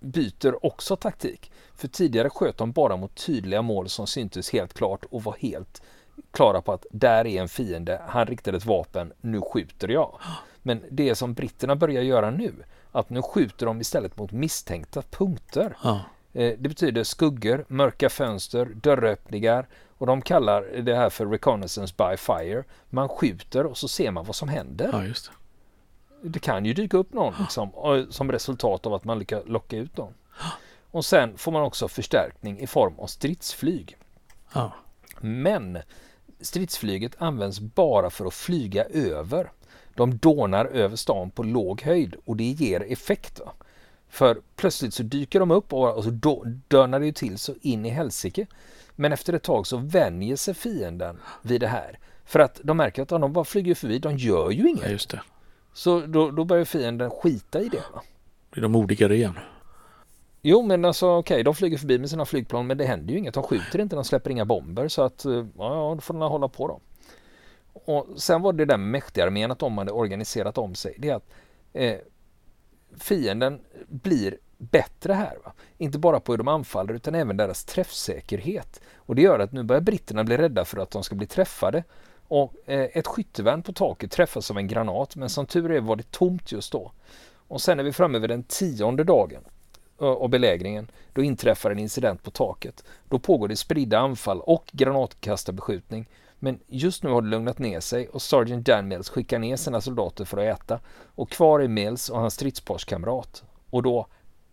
byter 0.01 0.67
också 0.67 0.97
taktik. 0.97 1.53
För 1.75 1.89
tidigare 1.89 2.31
sköt 2.31 2.59
de 2.59 2.73
bara 2.73 2.97
mot 2.97 3.27
tydliga 3.27 3.63
mål 3.63 3.89
som 3.89 4.07
syntes 4.07 4.53
helt 4.53 4.75
klart 4.75 5.05
och 5.11 5.23
var 5.23 5.37
helt 5.39 5.83
klara 6.31 6.63
på 6.63 6.73
att 6.73 6.87
där 6.91 7.27
är 7.27 7.41
en 7.41 7.49
fiende, 7.49 8.01
han 8.09 8.27
riktade 8.27 8.57
ett 8.57 8.67
vapen, 8.67 9.13
nu 9.21 9.41
skjuter 9.41 9.89
jag. 9.89 10.19
Men 10.63 10.83
det 10.91 11.15
som 11.15 11.35
britterna 11.35 11.77
börjar 11.77 12.03
göra 12.03 12.31
nu, 12.31 12.55
att 12.93 13.11
nu 13.11 13.23
skjuter 13.23 13.67
de 13.67 13.81
istället 13.81 14.19
mot 14.19 14.33
misstänkta 14.33 15.03
punkter. 15.03 15.77
Ja. 15.83 16.01
Eh, 16.35 16.53
det 16.59 16.69
betyder 16.69 17.05
skuggor, 17.05 17.65
mörka 17.69 18.09
fönster, 18.09 18.65
dörröppningar 18.75 19.69
och 19.99 20.07
de 20.07 20.23
kallar 20.23 20.63
det 20.63 20.95
här 20.95 21.11
för 21.11 21.27
reconnaissance 21.27 21.95
by 21.99 22.17
fire. 22.17 22.65
Man 22.91 23.09
skjuter 23.09 23.67
och 23.67 23.79
så 23.79 23.89
ser 23.89 24.11
man 24.11 24.25
vad 24.25 24.37
som 24.37 24.49
händer. 24.49 24.89
Ja, 24.93 25.05
just 25.05 25.31
det. 26.23 26.29
det 26.29 26.39
kan 26.39 26.65
ju 26.65 26.75
dyka 26.75 26.97
upp 26.97 27.13
någon 27.13 27.35
liksom, 27.41 27.71
som 28.11 28.33
resultat 28.33 28.87
av 28.87 28.95
att 28.95 29.05
man 29.05 29.19
lyckas 29.19 29.43
locka 29.47 29.77
ut 29.77 29.97
någon. 29.97 30.15
Och 30.91 31.05
sen 31.05 31.39
får 31.39 31.53
man 31.53 31.63
också 31.63 31.89
förstärkning 31.89 32.61
i 32.61 32.67
form 32.67 32.99
av 32.99 33.07
stridsflyg. 33.07 33.97
Ja. 34.55 34.73
Men 35.21 35.79
stridsflyget 36.41 37.13
används 37.19 37.61
bara 37.61 38.11
för 38.11 38.27
att 38.27 38.35
flyga 38.35 38.85
över. 38.85 39.51
De 39.95 40.19
dånar 40.19 40.65
över 40.65 40.97
stan 40.97 41.31
på 41.31 41.43
låg 41.43 41.83
höjd 41.83 42.17
och 42.25 42.37
det 42.37 42.45
ger 42.45 42.93
effekt. 42.93 43.41
Va? 43.41 43.53
För 44.15 44.41
plötsligt 44.57 44.95
så 44.95 45.03
dyker 45.03 45.41
de 45.41 45.51
upp 45.51 45.73
och, 45.73 46.05
så 46.05 46.11
dörnar 46.69 47.01
det 47.01 47.07
ju 47.07 47.13
till 47.13 47.39
så 47.39 47.55
in 47.61 47.87
i 47.87 47.89
helsike. 47.89 48.47
Men 48.97 49.13
efter 49.13 49.33
ett 49.33 49.43
tag 49.43 49.67
så 49.67 49.77
vänjer 49.77 50.37
sig 50.37 50.55
fienden 50.55 51.21
vid 51.43 51.61
det 51.61 51.67
här. 51.67 51.99
För 52.25 52.41
att 52.41 52.61
de 52.65 52.77
märker 52.77 53.03
att 53.03 53.09
de 53.09 53.33
bara 53.33 53.45
flyger 53.45 53.75
förbi, 53.75 53.99
de 53.99 54.17
gör 54.17 54.51
ju 54.51 54.69
inget. 54.69 54.85
Ja, 54.85 54.91
just 54.91 55.11
det. 55.11 55.21
Så 55.73 56.01
då, 56.01 56.31
då 56.31 56.45
börjar 56.45 56.65
fienden 56.65 57.11
skita 57.11 57.61
i 57.61 57.69
det. 57.69 57.83
Va? 57.95 58.03
Blir 58.51 58.63
de 58.63 58.73
modigare 58.73 59.17
igen? 59.17 59.39
Jo 60.43 60.63
men 60.63 60.85
alltså 60.85 61.07
okej, 61.07 61.35
okay, 61.35 61.43
de 61.43 61.55
flyger 61.55 61.79
förbi 61.79 61.99
med 61.99 62.11
sina 62.11 62.25
flygplan 62.25 62.67
men 62.67 62.79
det 62.79 62.85
händer 62.85 63.13
ju 63.13 63.19
inget. 63.19 63.35
De 63.35 63.43
skjuter 63.43 63.81
inte, 63.81 63.97
de 63.97 64.05
släpper 64.05 64.31
inga 64.31 64.45
bomber 64.45 64.89
så 64.89 65.03
att 65.03 65.25
ja, 65.25 65.45
ja 65.59 65.95
då 65.95 66.01
får 66.01 66.15
de 66.15 66.23
hålla 66.23 66.49
på 66.49 66.69
då. 66.69 66.81
Och 67.73 68.07
sen 68.17 68.43
var 68.43 68.53
det 68.53 68.65
där 68.65 68.77
mäktiga 68.77 69.25
armén 69.25 69.51
att 69.51 69.59
de 69.59 69.79
hade 69.79 69.93
organiserat 69.93 70.59
om 70.59 70.75
sig. 70.75 70.95
Det 70.99 71.09
är 71.09 71.15
att 71.15 71.31
eh, 71.73 71.97
fienden 72.99 73.61
blir 73.89 74.39
bättre 74.59 75.13
här. 75.13 75.37
Va? 75.45 75.53
Inte 75.79 75.99
bara 75.99 76.21
på 76.21 76.33
hur 76.33 76.39
de 76.39 76.49
anfaller 76.49 76.95
utan 76.95 77.15
även 77.15 77.37
deras 77.37 77.65
träffsäkerhet. 77.65 78.81
Och 78.97 79.15
det 79.15 79.23
gör 79.23 79.39
att 79.39 79.53
nu 79.53 79.63
börjar 79.63 79.83
britterna 79.83 80.25
bli 80.25 80.37
rädda 80.37 80.65
för 80.65 80.79
att 80.79 80.91
de 80.91 81.03
ska 81.03 81.15
bli 81.15 81.27
träffade. 81.27 81.85
Och 82.29 82.55
eh, 82.67 82.89
ett 82.93 83.07
skyttevärn 83.07 83.63
på 83.63 83.73
taket 83.73 84.11
träffas 84.11 84.51
av 84.51 84.59
en 84.59 84.69
granat 84.69 85.17
men 85.17 85.31
som 85.31 85.47
tur 85.47 85.71
är 85.71 85.81
var 85.81 85.97
det 85.97 86.11
tomt 86.11 86.53
just 86.53 86.73
då. 86.73 86.93
Och 87.49 87.61
sen 87.61 87.81
är 87.81 87.85
vi 87.85 87.93
framme 87.93 88.19
vid 88.19 88.31
den 88.31 88.43
tionde 88.43 89.05
dagen 89.05 89.45
och 89.97 90.31
belägringen. 90.31 90.91
Då 91.13 91.23
inträffar 91.23 91.71
en 91.71 91.79
incident 91.79 92.23
på 92.23 92.31
taket. 92.31 92.85
Då 93.09 93.19
pågår 93.19 93.49
det 93.49 93.57
spridda 93.57 93.99
anfall 93.99 94.41
och 94.41 94.71
granatkastarbeskjutning 94.73 96.07
men 96.39 96.59
just 96.67 97.03
nu 97.03 97.11
har 97.11 97.23
det 97.23 97.29
lugnat 97.29 97.59
ner 97.59 97.81
sig 97.81 98.09
och 98.09 98.23
Sergeant 98.23 98.67
Dan 98.67 98.89
Mills 98.89 99.09
skickar 99.09 99.39
ner 99.39 99.57
sina 99.57 99.81
soldater 99.81 100.25
för 100.25 100.39
att 100.39 100.61
äta. 100.61 100.81
Och 101.05 101.31
kvar 101.31 101.61
är 101.61 101.69
Mills 101.69 102.09
och 102.09 102.21
hans 102.21 102.35
stridsparskamrat. 102.35 103.45
Och 103.71 103.83
då, 103.83 104.07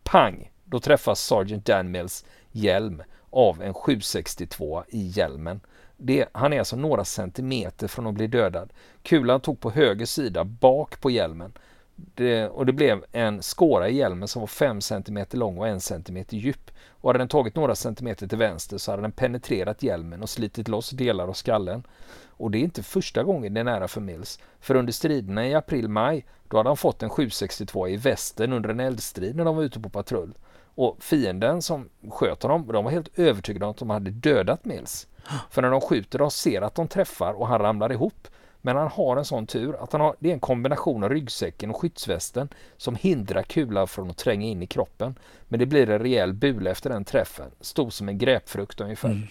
pang, 0.04 0.52
då 0.66 0.80
träffas 0.80 1.26
Sergeant 1.26 1.66
Dan 1.66 1.92
Mills 1.92 2.26
hjälm 2.52 3.04
av 3.30 3.62
en 3.62 3.74
762 3.74 4.84
i 4.88 5.08
hjälmen. 5.08 5.60
Det, 5.98 6.30
han 6.32 6.54
är 6.54 6.60
alltså 6.60 6.76
några 6.76 7.06
centimeter 7.06 7.88
från 7.88 8.08
att 8.08 8.14
bli 8.14 8.28
dödad. 8.28 8.74
Kulan 9.04 9.42
tog 9.42 9.60
på 9.60 9.72
höger 9.72 10.06
sida 10.06 10.44
bak 10.44 11.02
på 11.02 11.10
hjälmen 11.12 11.54
det, 11.96 12.48
och 12.48 12.66
det 12.66 12.74
blev 12.74 13.06
en 13.12 13.42
skåra 13.42 13.90
i 13.90 13.96
hjälmen 13.96 14.28
som 14.28 14.40
var 14.40 14.48
5 14.48 14.82
cm 14.82 15.26
lång 15.32 15.58
och 15.58 15.68
1 15.68 15.84
cm 15.84 16.26
djup. 16.30 16.72
Och 17.02 17.10
hade 17.10 17.20
den 17.20 17.28
tagit 17.28 17.56
några 17.56 17.76
centimeter 17.76 18.28
till 18.28 18.38
vänster 18.38 18.78
så 18.78 18.92
hade 18.92 19.02
den 19.02 19.12
penetrerat 19.12 19.84
hjälmen 19.84 20.22
och 20.22 20.30
slitit 20.30 20.68
loss 20.68 20.90
delar 20.90 21.28
av 21.28 21.34
skallen. 21.34 21.84
Och 22.28 22.52
det 22.52 22.58
är 22.58 22.62
inte 22.62 22.84
första 22.84 23.24
gången 23.24 23.54
det 23.54 23.60
är 23.60 23.64
nära 23.64 23.88
för 23.88 24.02
Mills. 24.02 24.40
För 24.60 24.76
under 24.76 24.94
striderna 24.94 25.48
i 25.48 25.54
april-maj 25.54 26.26
då 26.48 26.58
hade 26.58 26.70
han 26.70 26.78
fått 26.78 27.04
en 27.04 27.10
762 27.10 27.88
i 27.88 27.98
västen 27.98 28.54
under 28.54 28.70
en 28.70 28.80
eldstrid 28.80 29.36
när 29.36 29.46
de 29.46 29.56
var 29.56 29.64
ute 29.64 29.80
på 29.80 29.90
patrull. 29.90 30.34
Och 30.76 30.98
fienden 31.00 31.62
som 31.62 31.90
sköt 32.10 32.44
honom, 32.44 32.68
de 32.68 32.84
var 32.84 32.92
helt 32.92 33.20
övertygade 33.20 33.66
om 33.66 33.72
att 33.72 33.78
de 33.78 33.90
hade 33.90 34.12
dödat 34.12 34.66
Mills. 34.66 35.08
För 35.50 35.62
när 35.62 35.70
de 35.70 35.82
skjuter 35.82 36.22
och 36.22 36.34
ser 36.34 36.62
att 36.62 36.76
de 36.76 36.88
träffar 36.88 37.34
och 37.34 37.48
han 37.48 37.60
ramlar 37.60 37.92
ihop 37.92 38.28
men 38.62 38.76
han 38.76 38.88
har 38.88 39.18
en 39.18 39.26
sån 39.26 39.48
tur 39.48 39.76
att 39.84 39.92
han 39.92 40.02
har, 40.02 40.16
det 40.20 40.30
är 40.30 40.34
en 40.34 40.40
kombination 40.40 41.04
av 41.04 41.10
ryggsäcken 41.10 41.70
och 41.70 41.78
skyddsvästen 41.78 42.50
som 42.78 42.96
hindrar 42.96 43.44
kulan 43.44 43.88
från 43.88 44.10
att 44.10 44.18
tränga 44.18 44.48
in 44.48 44.64
i 44.64 44.68
kroppen. 44.68 45.16
Men 45.48 45.60
det 45.60 45.66
blir 45.66 45.90
en 45.90 46.00
rejäl 46.00 46.34
bula 46.34 46.70
efter 46.70 46.90
den 46.90 47.06
träffen. 47.06 47.52
Stor 47.60 47.90
som 47.90 48.10
en 48.10 48.18
grapefrukt 48.18 48.82
ungefär. 48.82 49.10
Mm. 49.10 49.28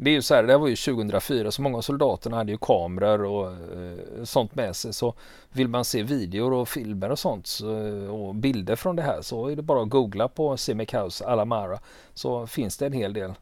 Det 0.00 0.10
är 0.10 0.14
ju 0.14 0.22
så 0.22 0.34
här, 0.34 0.42
det 0.42 0.58
var 0.58 0.68
ju 0.68 0.76
2004 0.76 1.50
så 1.50 1.62
många 1.62 1.82
soldaterna 1.82 2.36
hade 2.36 2.52
ju 2.52 2.58
kameror 2.58 3.24
och 3.24 3.52
eh, 3.52 4.24
sånt 4.24 4.54
med 4.54 4.76
sig. 4.76 4.92
Så 4.92 5.14
vill 5.52 5.68
man 5.68 5.84
se 5.84 6.02
videor 6.02 6.52
och 6.52 6.68
filmer 6.68 7.10
och 7.10 7.18
sånt 7.18 7.46
så, 7.46 7.70
och 8.10 8.34
bilder 8.34 8.76
från 8.76 8.96
det 8.96 9.02
här 9.02 9.22
så 9.22 9.46
är 9.46 9.56
det 9.56 9.62
bara 9.62 9.82
att 9.82 9.88
googla 9.88 10.28
på 10.28 10.56
Simic 10.56 10.94
House 10.94 11.26
Alamara 11.26 11.78
så 12.14 12.46
finns 12.46 12.76
det 12.76 12.86
en 12.86 12.92
hel 12.92 13.12
del 13.12 13.32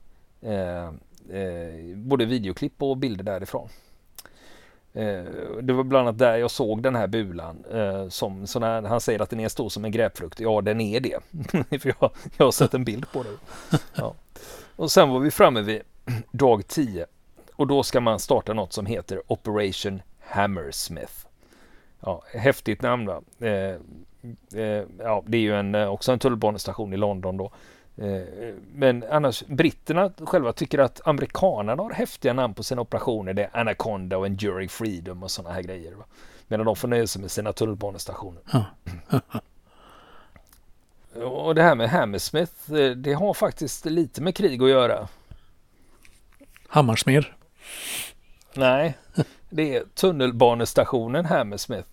eh, 0.41 0.87
eh, 1.41 1.97
både 1.97 2.25
videoklipp 2.25 2.83
och 2.83 2.97
bilder 2.97 3.25
därifrån. 3.25 3.69
Eh, 4.97 5.25
det 5.63 5.73
var 5.73 5.85
bland 5.85 6.09
annat 6.09 6.19
där 6.19 6.37
jag 6.37 6.51
såg 6.51 6.83
den 6.83 6.97
här 6.97 7.07
bulan. 7.07 7.65
Eh, 7.73 8.09
som, 8.09 8.47
så 8.47 8.61
när 8.61 8.83
han 8.83 9.01
säger 9.01 9.23
att 9.23 9.31
den 9.31 9.41
är 9.41 9.49
stor 9.49 9.69
som 9.69 9.85
en 9.85 9.91
gräpfrukt, 9.91 10.41
ja 10.41 10.61
den 10.61 10.81
är 10.81 11.01
det. 11.01 11.21
För 11.83 11.95
jag, 12.01 12.11
jag 12.37 12.45
har 12.45 12.53
sett 12.53 12.75
en 12.75 12.85
bild 12.85 13.13
på 13.13 13.23
det. 13.23 13.79
Ja. 13.95 14.15
Och 14.77 14.91
sen 14.91 15.09
var 15.09 15.19
vi 15.19 15.31
framme 15.31 15.61
vid 15.61 15.83
dag 16.31 16.67
10 16.67 17.07
och 17.53 17.67
då 17.67 17.83
ska 17.83 18.01
man 18.01 18.19
starta 18.19 18.53
något 18.53 18.73
som 18.73 18.87
heter 18.87 19.23
Operation 19.27 20.03
Hammersmith. 20.21 21.27
Ja, 22.01 22.23
häftigt 22.35 22.83
namn 22.83 23.07
va? 23.07 23.23
Eh, 23.41 23.75
eh, 24.63 24.85
ja, 24.99 25.25
det 25.27 25.37
är 25.37 25.43
ju 25.43 25.55
en, 25.55 25.75
också 25.75 26.13
en 26.13 26.19
tullbanestation 26.19 26.93
i 26.93 26.97
London 26.97 27.37
då. 27.37 27.51
Eh, 27.99 28.55
men 28.73 29.05
annars, 29.11 29.45
britterna 29.47 30.13
själva 30.19 30.53
tycker 30.53 30.79
att 30.79 31.07
amerikanerna 31.07 31.83
har 31.83 31.91
häftiga 31.91 32.33
namn 32.33 32.55
på 32.55 32.63
sina 32.63 32.81
operationer. 32.81 33.35
Det 33.35 33.43
är 33.43 33.61
Anaconda 33.61 34.19
och 34.19 34.27
Enduring 34.27 34.69
Freedom 34.69 35.23
och 35.23 35.31
sådana 35.31 35.55
här 35.55 35.63
grejer. 35.63 35.93
Va? 35.93 36.05
Medan 36.49 36.67
de 36.67 36.77
får 36.77 36.89
nöja 36.89 37.07
sig 37.07 37.23
med 37.23 37.31
sina 37.31 37.53
tunnelbanestationer. 37.53 38.43
och 41.25 41.55
det 41.55 41.63
här 41.63 41.75
med 41.75 41.91
Hammersmith, 41.91 42.73
eh, 42.73 42.91
det 42.91 43.13
har 43.13 43.35
faktiskt 43.35 43.85
lite 43.85 44.23
med 44.23 44.37
krig 44.37 44.63
att 44.63 44.69
göra. 44.69 45.09
Hammarsmed. 46.69 47.25
Nej, 48.55 48.97
det 49.51 49.77
är 49.77 49.85
tunnelbanestationen 49.95 51.25
Hammersmith. 51.25 51.89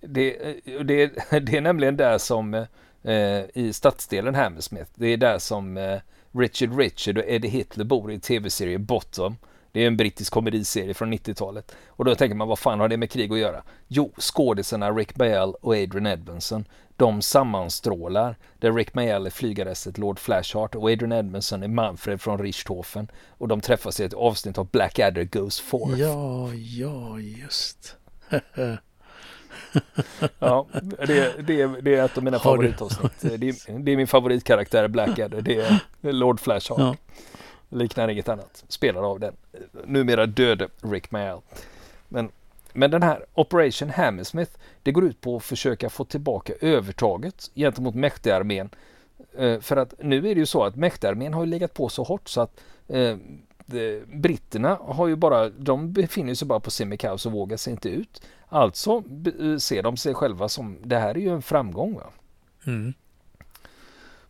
Det, 0.00 0.56
det, 0.84 1.06
det 1.40 1.56
är 1.56 1.60
nämligen 1.60 1.96
där 1.96 2.18
som 2.18 2.66
eh, 3.02 3.42
i 3.54 3.72
stadsdelen 3.72 4.34
Hammersmith. 4.34 4.90
Det 4.94 5.06
är 5.06 5.16
där 5.16 5.38
som 5.38 5.76
eh, 5.76 5.98
Richard 6.32 6.78
Richard 6.78 7.18
och 7.18 7.24
Eddie 7.26 7.48
Hitler 7.48 7.84
bor 7.84 8.12
i 8.12 8.20
tv-serien 8.20 8.84
Bottom. 8.84 9.36
Det 9.72 9.82
är 9.82 9.86
en 9.86 9.96
brittisk 9.96 10.32
komediserie 10.32 10.94
från 10.94 11.14
90-talet. 11.14 11.76
Och 11.88 12.04
då 12.04 12.14
tänker 12.14 12.36
man, 12.36 12.48
vad 12.48 12.58
fan 12.58 12.80
har 12.80 12.88
det 12.88 12.96
med 12.96 13.10
krig 13.10 13.32
att 13.32 13.38
göra? 13.38 13.62
Jo, 13.88 14.12
skådisarna 14.18 14.90
Rick 14.90 15.16
Mayall 15.16 15.54
och 15.60 15.72
Adrian 15.72 16.06
Edmondson, 16.06 16.64
de 16.96 17.22
sammanstrålar. 17.22 18.36
Där 18.58 18.72
Rick 18.72 18.94
Mayall 18.94 19.26
är 19.26 19.30
flygarrestet 19.30 19.98
Lord 19.98 20.18
Flashheart 20.18 20.74
och 20.74 20.90
Adrian 20.90 21.12
Edmondson 21.12 21.62
är 21.62 21.68
Manfred 21.68 22.20
från 22.20 22.38
Richthofen. 22.38 23.10
Och 23.28 23.48
de 23.48 23.60
träffas 23.60 24.00
i 24.00 24.04
ett 24.04 24.14
avsnitt 24.14 24.58
av 24.58 24.70
Blackadder 24.70 25.24
Goes 25.24 25.60
Forth. 25.60 26.00
Ja, 26.00 26.54
ja, 26.54 27.18
just. 27.18 27.96
ja, 30.38 30.66
det, 31.06 31.46
det, 31.46 31.66
det 31.66 31.94
är 31.94 32.04
ett 32.04 32.16
av 32.16 32.24
mina 32.24 32.38
favoritavsnitt. 32.38 33.20
Det 33.20 33.48
är, 33.48 33.78
det 33.78 33.92
är 33.92 33.96
min 33.96 34.06
favoritkaraktär 34.06 34.88
Blackadder. 34.88 35.40
Det 35.40 35.56
är 35.56 35.80
Lord 36.12 36.40
Flashheart. 36.40 36.80
Ja. 36.80 36.96
Liknar 37.68 38.08
inget 38.08 38.28
annat. 38.28 38.64
Spelar 38.68 39.02
av 39.02 39.20
den 39.20 39.34
numera 39.84 40.26
döde 40.26 40.68
Rick 40.82 41.10
Mayall. 41.10 41.40
Men, 42.08 42.30
men 42.72 42.90
den 42.90 43.02
här 43.02 43.26
Operation 43.34 43.90
Hammersmith, 43.90 44.52
det 44.82 44.92
går 44.92 45.04
ut 45.04 45.20
på 45.20 45.36
att 45.36 45.44
försöka 45.44 45.90
få 45.90 46.04
tillbaka 46.04 46.52
övertaget 46.60 47.50
gentemot 47.54 47.94
mäktigarmén. 47.94 48.70
Eh, 49.38 49.60
för 49.60 49.76
att 49.76 49.94
nu 49.98 50.16
är 50.16 50.34
det 50.34 50.40
ju 50.40 50.46
så 50.46 50.64
att 50.64 50.76
mäktigarmén 50.76 51.34
har 51.34 51.46
legat 51.46 51.74
på 51.74 51.88
så 51.88 52.02
hårt 52.02 52.28
så 52.28 52.40
att 52.40 52.60
eh, 52.88 53.16
britterna 54.06 54.78
har 54.80 55.08
ju 55.08 55.16
bara, 55.16 55.48
de 55.48 55.92
befinner 55.92 56.34
sig 56.34 56.48
bara 56.48 56.60
på 56.60 56.70
semikaos 56.70 57.26
och 57.26 57.32
vågar 57.32 57.56
sig 57.56 57.70
inte 57.70 57.88
ut. 57.88 58.22
Alltså 58.48 59.02
eh, 59.40 59.56
ser 59.56 59.82
de 59.82 59.96
sig 59.96 60.14
själva 60.14 60.48
som, 60.48 60.78
det 60.84 60.98
här 60.98 61.14
är 61.14 61.20
ju 61.20 61.34
en 61.34 61.42
framgång. 61.42 61.94
Va? 61.94 62.10
Mm. 62.66 62.92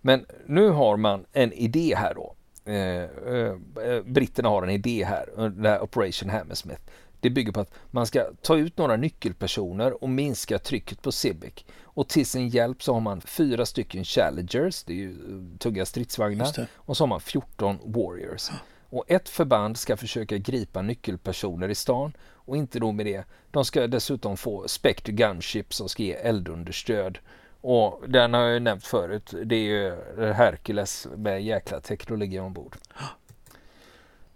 Men 0.01 0.27
nu 0.47 0.69
har 0.69 0.97
man 0.97 1.25
en 1.33 1.53
idé 1.53 1.95
här 1.97 2.15
då. 2.15 2.35
Eh, 2.65 3.03
eh, 3.35 4.03
britterna 4.05 4.49
har 4.49 4.63
en 4.63 4.71
idé 4.71 5.05
här, 5.05 5.51
det 5.51 5.69
här 5.69 5.83
Operation 5.83 6.31
Hammersmith. 6.31 6.83
Det 7.21 7.31
bygger 7.31 7.53
på 7.53 7.61
att 7.61 7.75
man 7.91 8.07
ska 8.07 8.25
ta 8.43 8.57
ut 8.57 8.79
några 8.79 8.97
nyckelpersoner 8.97 10.03
och 10.03 10.09
minska 10.09 10.59
trycket 10.59 11.03
på 11.03 11.13
Civic. 11.13 11.65
Och 11.83 12.09
till 12.09 12.27
sin 12.27 12.49
hjälp 12.49 12.83
så 12.83 12.93
har 12.93 13.01
man 13.01 13.21
fyra 13.21 13.67
stycken 13.67 14.05
Challengers, 14.05 14.85
det 14.85 14.93
är 14.93 14.97
ju 14.97 15.17
tunga 15.59 15.87
stridsvagnar, 15.87 16.69
och 16.75 16.97
så 16.97 17.03
har 17.03 17.09
man 17.09 17.21
14 17.21 17.79
Warriors. 17.85 18.51
Och 18.91 19.05
ett 19.09 19.29
förband 19.29 19.79
ska 19.79 19.97
försöka 19.97 20.39
gripa 20.39 20.83
nyckelpersoner 20.83 21.69
i 21.69 21.75
stan 21.75 22.13
och 22.33 22.57
inte 22.57 22.79
då 22.79 22.93
med 22.93 23.07
det. 23.07 23.25
De 23.51 23.65
ska 23.65 23.87
dessutom 23.87 24.37
få 24.37 24.69
Spectre 24.69 25.13
Gunship 25.13 25.75
som 25.75 25.89
ska 25.89 26.03
ge 26.03 26.13
eldunderstöd 26.13 27.19
och 27.61 28.03
den 28.09 28.35
har 28.35 28.41
jag 28.41 28.53
ju 28.53 28.61
nämnt 28.61 28.85
förut. 28.85 29.35
Det 29.45 29.55
är 29.55 29.61
ju 29.61 29.97
Hercules 30.33 31.09
med 31.17 31.43
jäkla 31.43 31.81
teknologi 31.81 32.39
ombord. 32.39 32.77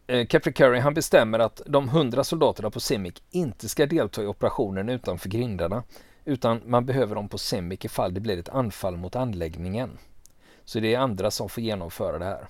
Eh, 0.07 0.27
Captain 0.27 0.55
Curry 0.55 0.79
han 0.79 0.95
bestämmer 0.95 1.39
att 1.39 1.63
de 1.67 1.89
hundra 1.89 2.25
soldaterna 2.25 2.71
på 2.71 2.81
Simic 2.81 3.15
inte 3.31 3.69
ska 3.69 3.87
delta 3.87 4.23
i 4.23 4.27
operationen 4.27 4.89
utanför 4.89 5.29
grindarna 5.29 5.83
utan 6.25 6.61
man 6.67 6.87
behöver 6.87 7.15
dem 7.15 7.29
på 7.29 7.39
Simic 7.39 7.85
ifall 7.85 8.15
det 8.15 8.21
blir 8.21 8.39
ett 8.39 8.49
anfall 8.49 8.97
mot 8.97 9.17
anläggningen. 9.17 9.99
Så 10.65 10.81
det 10.81 10.95
är 10.95 10.99
andra 10.99 11.31
som 11.31 11.49
får 11.49 11.63
genomföra 11.63 12.19
det 12.19 12.25
här. 12.25 12.47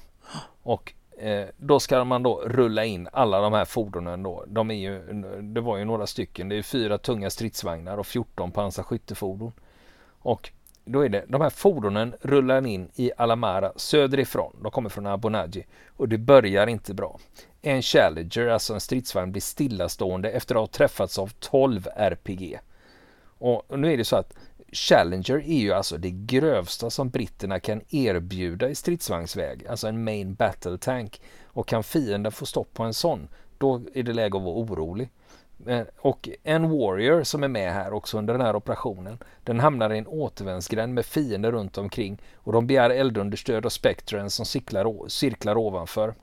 Och 0.63 0.93
eh, 1.19 1.47
då 1.57 1.81
ska 1.81 2.05
man 2.05 2.23
då 2.23 2.43
rulla 2.47 2.85
in 2.85 3.09
alla 3.13 3.41
de 3.41 3.53
här 3.53 3.65
fordonen 3.65 4.23
då. 4.23 4.45
De 4.47 4.71
är 4.71 4.75
ju, 4.75 5.23
det 5.43 5.61
var 5.61 5.77
ju 5.77 5.85
några 5.85 6.07
stycken. 6.07 6.49
Det 6.49 6.57
är 6.57 6.63
fyra 6.63 6.99
tunga 6.99 7.31
stridsvagnar 7.31 7.99
och 7.99 8.07
14 8.07 8.51
pansarskyttefordon. 8.51 9.53
Och 10.19 10.51
då 10.85 11.05
är 11.05 11.09
det, 11.09 11.25
de 11.29 11.41
här 11.41 11.51
fordonen 11.51 12.15
rullar 12.21 12.67
in 12.67 12.91
i 12.95 13.13
Alamara 13.17 13.73
söderifrån. 13.77 14.57
De 14.63 14.71
kommer 14.71 14.89
från 14.89 15.07
Abonaji 15.07 15.67
och 15.89 16.09
det 16.09 16.19
börjar 16.19 16.67
inte 16.67 16.95
bra. 16.95 17.19
En 17.63 17.83
Challenger, 17.83 18.47
alltså 18.47 18.75
en 18.75 18.81
stridsvagn, 18.81 19.33
blir 19.33 19.43
stillastående 19.43 20.31
efter 20.31 20.55
att 20.55 20.61
ha 20.61 20.67
träffats 20.67 21.19
av 21.19 21.33
12 21.39 21.89
RPG. 21.97 22.59
Och 23.39 23.79
nu 23.79 23.93
är 23.93 23.97
det 23.97 24.05
så 24.05 24.17
att 24.17 24.35
Challenger 24.75 25.37
är 25.37 25.59
ju 25.59 25.73
alltså 25.73 25.97
det 25.97 26.11
grövsta 26.11 26.91
som 26.91 27.09
britterna 27.09 27.61
kan 27.61 27.81
erbjuda 27.91 28.69
i 28.69 28.75
stridsvagnsväg, 28.75 29.67
alltså 29.67 29.89
en 29.89 30.05
main 30.05 30.35
battle 30.35 30.79
tank. 30.79 31.21
Och 31.45 31.69
kan 31.69 31.83
fienden 31.83 32.33
få 32.33 32.47
stopp 32.47 32.75
på 32.75 32.83
en 32.83 32.95
sån, 32.95 33.29
då 33.59 33.81
är 33.95 34.03
det 34.03 34.13
läge 34.13 34.37
att 34.37 34.43
vara 34.43 34.55
orolig. 34.55 35.11
Eh, 35.67 35.83
och 35.97 36.29
en 36.43 36.71
Warrior 36.71 37.23
som 37.23 37.43
är 37.43 37.49
med 37.49 37.73
här 37.73 37.93
också 37.93 38.19
under 38.19 38.35
den 38.35 38.47
här 38.47 38.57
operationen, 38.57 39.19
den 39.45 39.61
hamnar 39.61 39.93
i 39.93 39.99
en 39.99 40.07
återvändsgränd 40.07 40.95
med 40.95 41.07
fiender 41.07 41.53
runt 41.53 41.79
omkring 41.79 42.23
och 42.35 42.53
de 42.53 42.67
begär 42.67 42.91
eldunderstöd 42.91 43.67
av 43.67 43.71
Spectren 43.71 44.31
som 44.31 44.47
cirklar, 44.47 45.09
cirklar 45.09 45.59
ovanför. 45.59 46.15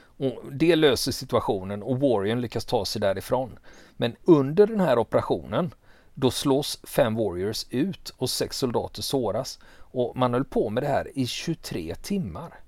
Och 0.00 0.42
det 0.52 0.76
löser 0.76 1.12
situationen 1.12 1.82
och 1.82 2.00
Warrior 2.00 2.36
lyckas 2.36 2.64
ta 2.64 2.84
sig 2.84 3.00
därifrån. 3.00 3.58
Men 3.96 4.16
under 4.24 4.66
den 4.66 4.80
här 4.80 4.98
operationen 4.98 5.74
då 6.20 6.30
slås 6.30 6.80
fem 6.82 7.14
Warriors 7.14 7.66
ut 7.70 8.14
och 8.16 8.30
sex 8.30 8.58
soldater 8.58 9.02
såras. 9.02 9.58
Och 9.76 10.16
man 10.16 10.34
höll 10.34 10.44
på 10.44 10.70
med 10.70 10.82
det 10.82 10.86
här 10.86 11.10
i 11.14 11.26
23 11.26 11.94
timmar. 11.94 12.60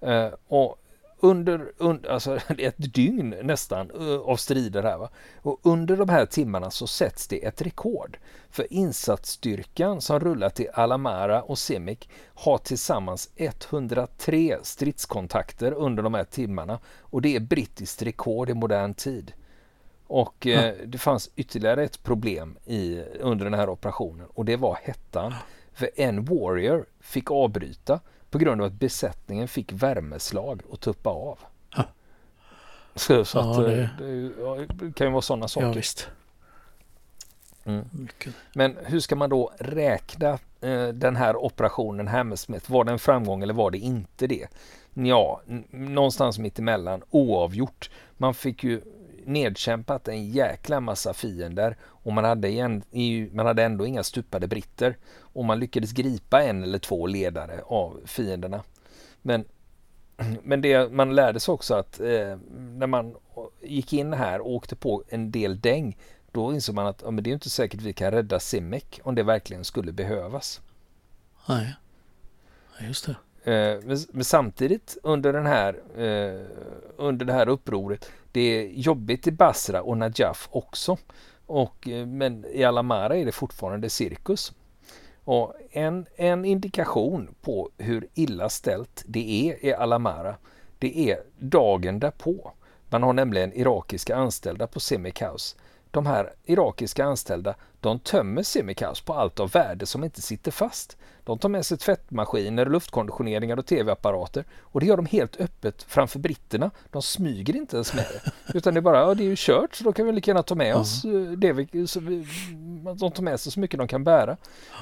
Eh, 0.00 0.30
och 0.48 0.76
under, 1.20 1.72
under 1.78 2.10
alltså 2.10 2.38
ett 2.58 2.94
dygn 2.94 3.34
nästan 3.42 3.90
eh, 3.90 4.20
av 4.20 4.36
strider 4.36 4.82
här. 4.82 4.98
Va? 4.98 5.08
Och 5.42 5.60
under 5.62 5.96
de 5.96 6.08
här 6.08 6.26
timmarna 6.26 6.70
så 6.70 6.86
sätts 6.86 7.28
det 7.28 7.44
ett 7.44 7.62
rekord. 7.62 8.18
För 8.50 8.72
insatsstyrkan 8.72 10.00
som 10.00 10.20
rullar 10.20 10.50
till 10.50 10.68
Alamara 10.74 11.42
och 11.42 11.58
Semik 11.58 12.08
har 12.34 12.58
tillsammans 12.58 13.30
103 13.36 14.58
stridskontakter 14.62 15.72
under 15.72 16.02
de 16.02 16.14
här 16.14 16.24
timmarna. 16.24 16.78
Och 16.98 17.22
det 17.22 17.36
är 17.36 17.40
brittiskt 17.40 18.02
rekord 18.02 18.50
i 18.50 18.54
modern 18.54 18.94
tid. 18.94 19.32
Och 20.06 20.46
eh, 20.46 20.74
det 20.84 20.98
fanns 20.98 21.30
ytterligare 21.36 21.84
ett 21.84 22.02
problem 22.02 22.58
i, 22.64 23.02
under 23.20 23.44
den 23.44 23.54
här 23.54 23.68
operationen 23.68 24.26
och 24.34 24.44
det 24.44 24.56
var 24.56 24.78
hettan. 24.82 25.34
För 25.72 25.90
en 25.96 26.24
Warrior 26.24 26.86
fick 27.00 27.30
avbryta 27.30 28.00
på 28.30 28.38
grund 28.38 28.60
av 28.60 28.66
att 28.66 28.72
besättningen 28.72 29.48
fick 29.48 29.72
värmeslag 29.72 30.62
och 30.68 30.80
tuppa 30.80 31.10
av. 31.10 31.38
Ha. 31.76 31.84
Så, 32.94 33.24
så 33.24 33.38
ja, 33.38 33.50
att, 33.50 33.66
det... 33.66 33.90
Det, 33.98 34.66
det, 34.86 34.92
kan 34.92 35.06
ju 35.06 35.12
vara 35.12 35.22
sådana 35.22 35.48
saker. 35.48 35.66
Ja, 35.66 35.72
visst. 35.72 36.08
Mm. 37.64 38.08
Men 38.52 38.76
hur 38.84 39.00
ska 39.00 39.16
man 39.16 39.30
då 39.30 39.52
räkna 39.58 40.38
eh, 40.60 40.88
den 40.88 41.16
här 41.16 41.36
operationen 41.36 42.08
Hammersmith? 42.08 42.72
Var 42.72 42.84
det 42.84 42.92
en 42.92 42.98
framgång 42.98 43.42
eller 43.42 43.54
var 43.54 43.70
det 43.70 43.78
inte 43.78 44.26
det? 44.26 44.46
Ja, 44.94 45.40
någonstans 45.70 46.38
mitt 46.38 46.58
emellan, 46.58 47.02
oavgjort. 47.10 47.90
Man 48.16 48.34
fick 48.34 48.64
ju 48.64 48.80
nedkämpat 49.26 50.08
en 50.08 50.30
jäkla 50.30 50.80
massa 50.80 51.14
fiender 51.14 51.76
och 51.82 52.12
man 52.12 52.24
hade, 52.24 52.48
igen, 52.48 52.82
man 53.32 53.46
hade 53.46 53.62
ändå 53.62 53.86
inga 53.86 54.02
stupade 54.02 54.48
britter 54.48 54.96
och 55.20 55.44
man 55.44 55.60
lyckades 55.60 55.92
gripa 55.92 56.42
en 56.42 56.62
eller 56.62 56.78
två 56.78 57.06
ledare 57.06 57.60
av 57.66 58.00
fienderna. 58.04 58.62
Men, 59.22 59.44
men 60.42 60.60
det 60.60 60.92
man 60.92 61.14
lärde 61.14 61.40
sig 61.40 61.52
också 61.52 61.74
att 61.74 62.00
eh, 62.00 62.38
när 62.52 62.86
man 62.86 63.16
gick 63.62 63.92
in 63.92 64.12
här 64.12 64.40
och 64.40 64.50
åkte 64.50 64.76
på 64.76 65.04
en 65.08 65.30
del 65.30 65.60
däng 65.60 65.96
då 66.32 66.54
insåg 66.54 66.74
man 66.74 66.86
att 66.86 67.02
ja, 67.04 67.10
men 67.10 67.24
det 67.24 67.30
är 67.30 67.34
inte 67.34 67.50
säkert 67.50 67.80
vi 67.80 67.92
kan 67.92 68.10
rädda 68.10 68.40
Simek 68.40 69.00
om 69.02 69.14
det 69.14 69.22
verkligen 69.22 69.64
skulle 69.64 69.92
behövas. 69.92 70.60
Nej, 72.78 72.88
just 72.88 73.06
det. 73.06 73.16
Eh, 73.44 73.80
men, 73.84 73.98
men, 74.12 74.24
samtidigt 74.24 74.96
under, 75.02 75.32
den 75.32 75.46
här, 75.46 75.74
eh, 75.96 76.46
under 76.96 77.26
det 77.26 77.32
här 77.32 77.48
upproret 77.48 78.10
det 78.34 78.40
är 78.40 78.68
jobbigt 78.68 79.26
i 79.26 79.32
Basra 79.32 79.82
och 79.82 79.98
Najaf 79.98 80.48
också. 80.50 80.96
Och, 81.46 81.88
eh, 81.88 82.06
men 82.06 82.44
i 82.52 82.64
Alamara 82.64 83.16
är 83.16 83.24
det 83.24 83.32
fortfarande 83.32 83.90
cirkus. 83.90 84.52
Och 85.24 85.54
en, 85.70 86.06
en 86.16 86.44
indikation 86.44 87.34
på 87.42 87.70
hur 87.78 88.08
illa 88.14 88.48
ställt 88.48 89.04
det 89.06 89.50
är 89.50 89.64
i 89.64 89.74
Alamara, 89.74 90.36
det 90.78 91.10
är 91.10 91.20
dagen 91.38 91.98
därpå. 91.98 92.52
Man 92.90 93.02
har 93.02 93.12
nämligen 93.12 93.52
irakiska 93.52 94.16
anställda 94.16 94.66
på 94.66 94.80
Semikaus. 94.80 95.56
De 95.94 96.06
här 96.06 96.32
irakiska 96.44 97.04
anställda, 97.04 97.54
de 97.80 97.98
tömmer 97.98 98.42
Semikaus 98.42 99.00
på 99.00 99.14
allt 99.14 99.40
av 99.40 99.50
värde 99.50 99.86
som 99.86 100.04
inte 100.04 100.22
sitter 100.22 100.50
fast. 100.50 100.96
De 101.24 101.38
tar 101.38 101.48
med 101.48 101.66
sig 101.66 101.78
tvättmaskiner, 101.78 102.66
luftkonditioneringar 102.66 103.56
och 103.56 103.66
tv-apparater 103.66 104.44
och 104.60 104.80
det 104.80 104.86
gör 104.86 104.96
de 104.96 105.06
helt 105.06 105.40
öppet 105.40 105.82
framför 105.82 106.18
britterna. 106.18 106.70
De 106.90 107.02
smyger 107.02 107.56
inte 107.56 107.76
ens 107.76 107.94
med 107.94 108.04
det. 108.04 108.32
Utan 108.58 108.74
det 108.74 108.80
är 108.80 108.82
bara, 108.82 109.00
ja 109.00 109.14
det 109.14 109.22
är 109.22 109.28
ju 109.28 109.34
kört 109.38 109.74
så 109.74 109.84
då 109.84 109.92
kan 109.92 110.06
vi 110.06 110.12
lika 110.12 110.30
gärna 110.30 110.42
ta 110.42 110.54
med 110.54 110.76
oss 110.76 111.04
mm. 111.04 111.40
det 111.40 111.52
vi, 111.52 111.86
så 111.86 112.00
vi, 112.00 112.26
de 113.00 113.10
tar 113.10 113.22
med 113.22 113.40
sig 113.40 113.52
så 113.52 113.60
mycket 113.60 113.78
de 113.78 113.88
kan 113.88 114.04
bära. 114.04 114.36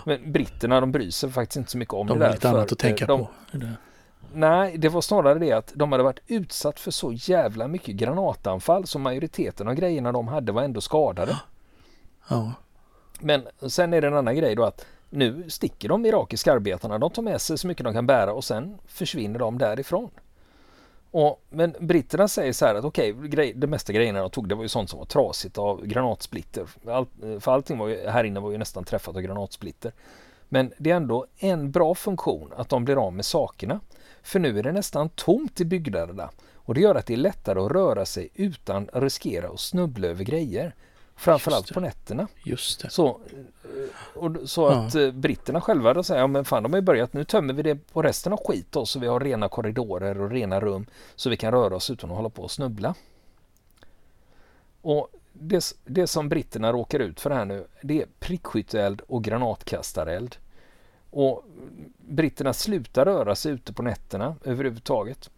Men 0.05 0.33
britterna 0.33 0.81
de 0.81 0.93
bryr 0.93 1.11
sig 1.11 1.31
faktiskt 1.31 1.57
inte 1.57 1.71
så 1.71 1.79
mycket 1.79 1.95
om 1.95 2.07
de 2.07 2.19
det 2.19 2.25
där. 2.25 2.27
De 2.27 2.29
har 2.29 2.35
lite 2.35 2.49
annat 2.49 2.73
att 2.73 2.79
tänka 2.79 3.07
de, 3.07 3.21
på. 3.21 3.31
Nej, 4.35 4.79
det 4.79 4.89
var 4.89 5.01
snarare 5.01 5.39
det 5.39 5.53
att 5.53 5.73
de 5.75 5.93
hade 5.93 6.05
varit 6.05 6.21
utsatt 6.27 6.81
för 6.81 6.91
så 6.91 7.13
jävla 7.13 7.69
mycket 7.69 7.95
granatanfall 7.95 8.87
så 8.87 8.99
majoriteten 8.99 9.69
av 9.69 9.75
grejerna 9.75 10.13
de 10.13 10.29
hade 10.29 10.53
var 10.53 10.63
ändå 10.63 10.81
skadade. 10.81 11.41
Ja. 12.29 12.53
Men 13.21 13.49
sen 13.69 13.95
är 13.95 14.01
det 14.01 14.07
en 14.07 14.15
annan 14.15 14.37
grej 14.37 14.55
då 14.55 14.65
att 14.65 14.87
nu 15.11 15.51
sticker 15.51 15.89
de 15.89 16.07
irakiska 16.07 16.53
arbetarna. 16.53 16.99
De 16.99 17.11
tar 17.11 17.23
med 17.23 17.41
sig 17.41 17.59
så 17.59 17.67
mycket 17.67 17.85
de 17.85 17.93
kan 17.93 18.07
bära 18.07 18.33
och 18.33 18.45
sen 18.45 18.79
försvinner 18.87 19.39
de 19.39 19.59
därifrån. 19.59 20.11
Och, 21.11 21.43
men 21.51 21.75
britterna 21.81 22.29
säger 22.29 22.53
så 22.53 22.67
här 22.67 22.75
att 22.75 22.85
okej, 22.85 23.13
okay, 23.13 23.53
det 23.53 23.67
mesta 23.67 23.93
grejerna 23.93 24.21
de 24.21 24.31
tog 24.31 24.49
det 24.49 24.55
var 24.55 24.63
ju 24.63 24.69
sånt 24.69 24.91
som 24.91 24.99
var 24.99 25.07
trasigt 25.07 25.59
av 25.59 25.87
granatsplitter. 25.87 26.67
All, 26.87 27.07
för 27.41 27.53
allting 27.53 27.79
var 27.79 27.89
ju, 27.89 28.09
här 28.09 28.25
inne 28.25 28.41
var 28.41 28.51
ju 28.51 28.59
nästan 28.59 28.85
träffat 28.85 29.17
av 29.17 29.23
granatsplitter. 29.23 29.93
Men 30.53 30.73
det 30.79 30.91
är 30.91 30.97
ändå 30.97 31.27
en 31.39 31.71
bra 31.71 31.95
funktion 31.95 32.53
att 32.57 32.69
de 32.69 32.85
blir 32.85 33.07
av 33.07 33.13
med 33.13 33.25
sakerna. 33.25 33.81
För 34.23 34.39
nu 34.39 34.59
är 34.59 34.63
det 34.63 34.73
nästan 34.73 35.09
tomt 35.09 35.61
i 35.61 35.65
byggnaderna 35.65 36.31
och 36.55 36.75
det 36.75 36.81
gör 36.81 36.95
att 36.95 37.07
det 37.07 37.13
är 37.13 37.17
lättare 37.17 37.61
att 37.61 37.73
röra 37.73 38.07
sig 38.07 38.29
utan 38.35 38.89
att 38.93 39.03
riskera 39.03 39.49
att 39.49 39.61
snubbla 39.61 40.09
över 40.09 40.25
grejer. 40.25 40.75
Framförallt 41.17 41.75
på 41.75 41.81
nätterna. 41.81 42.29
Just 42.45 42.83
det. 42.83 42.91
Så, 42.91 43.07
eh, 43.07 44.23
och, 44.23 44.37
så 44.45 44.67
att 44.67 44.95
eh, 44.95 45.11
britterna 45.11 45.61
själva 45.61 45.95
då 45.95 46.03
säger, 46.03 46.21
ja 46.21 46.27
men 46.27 46.45
fan 46.45 46.63
de 46.63 46.73
har 46.73 46.79
ju 46.79 46.85
börjat, 46.85 47.13
nu 47.13 47.25
tömmer 47.25 47.55
vi 47.55 47.63
det 47.63 47.93
på 47.93 48.03
resten 48.03 48.33
av 48.33 48.41
skit 48.47 48.67
då 48.71 48.87
så 48.87 48.99
vi 48.99 49.07
har 49.07 49.21
rena 49.21 49.49
korridorer 49.49 50.21
och 50.21 50.31
rena 50.31 50.61
rum 50.61 50.87
så 51.17 51.31
vi 51.31 51.37
kan 51.37 51.53
röra 51.53 51.77
oss 51.77 51.91
utan 51.91 52.11
att 52.11 52.17
hålla 52.17 52.31
på 52.31 52.43
och 52.43 52.51
snubbla. 52.51 52.95
Och 54.83 55.09
det, 55.33 55.75
det 55.85 56.07
som 56.07 56.29
britterna 56.29 56.73
råkar 56.73 56.99
ut 56.99 57.21
för 57.21 57.31
här 57.31 57.45
nu 57.45 57.67
det 57.83 58.03
är 58.03 58.07
prickskytteeld 58.19 59.01
och 59.01 59.25
granatkastareld. 59.25 60.37
Och 61.13 61.45
britterna 61.99 62.53
slutar 62.53 63.05
röra 63.05 63.35
sig 63.35 63.53
ute 63.53 63.73
på 63.73 63.83
nätterna 63.83 64.37
överhuvudtaget. 64.45 65.31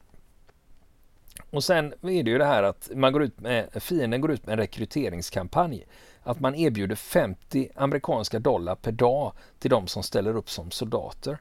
Och 1.51 1.65
sen 1.65 1.93
är 2.03 2.23
det 2.23 2.31
ju 2.31 2.39
det 2.39 2.45
här 2.45 2.63
att 2.63 2.91
man 2.95 3.13
går 3.13 3.23
ut 3.23 3.41
med, 3.41 3.83
fienden 3.83 4.21
går 4.21 4.33
ut 4.33 4.47
med 4.47 4.53
en 4.53 4.59
rekryteringskampanj. 4.59 5.87
Att 6.23 6.41
man 6.41 6.55
erbjuder 6.55 6.97
50 6.97 7.69
amerikanska 7.75 8.39
dollar 8.39 8.75
per 8.75 8.93
dag 8.93 9.33
till 9.59 9.71
de 9.71 9.87
som 9.87 10.03
ställer 10.03 10.37
upp 10.37 10.51
som 10.51 10.71
soldater. 10.71 11.39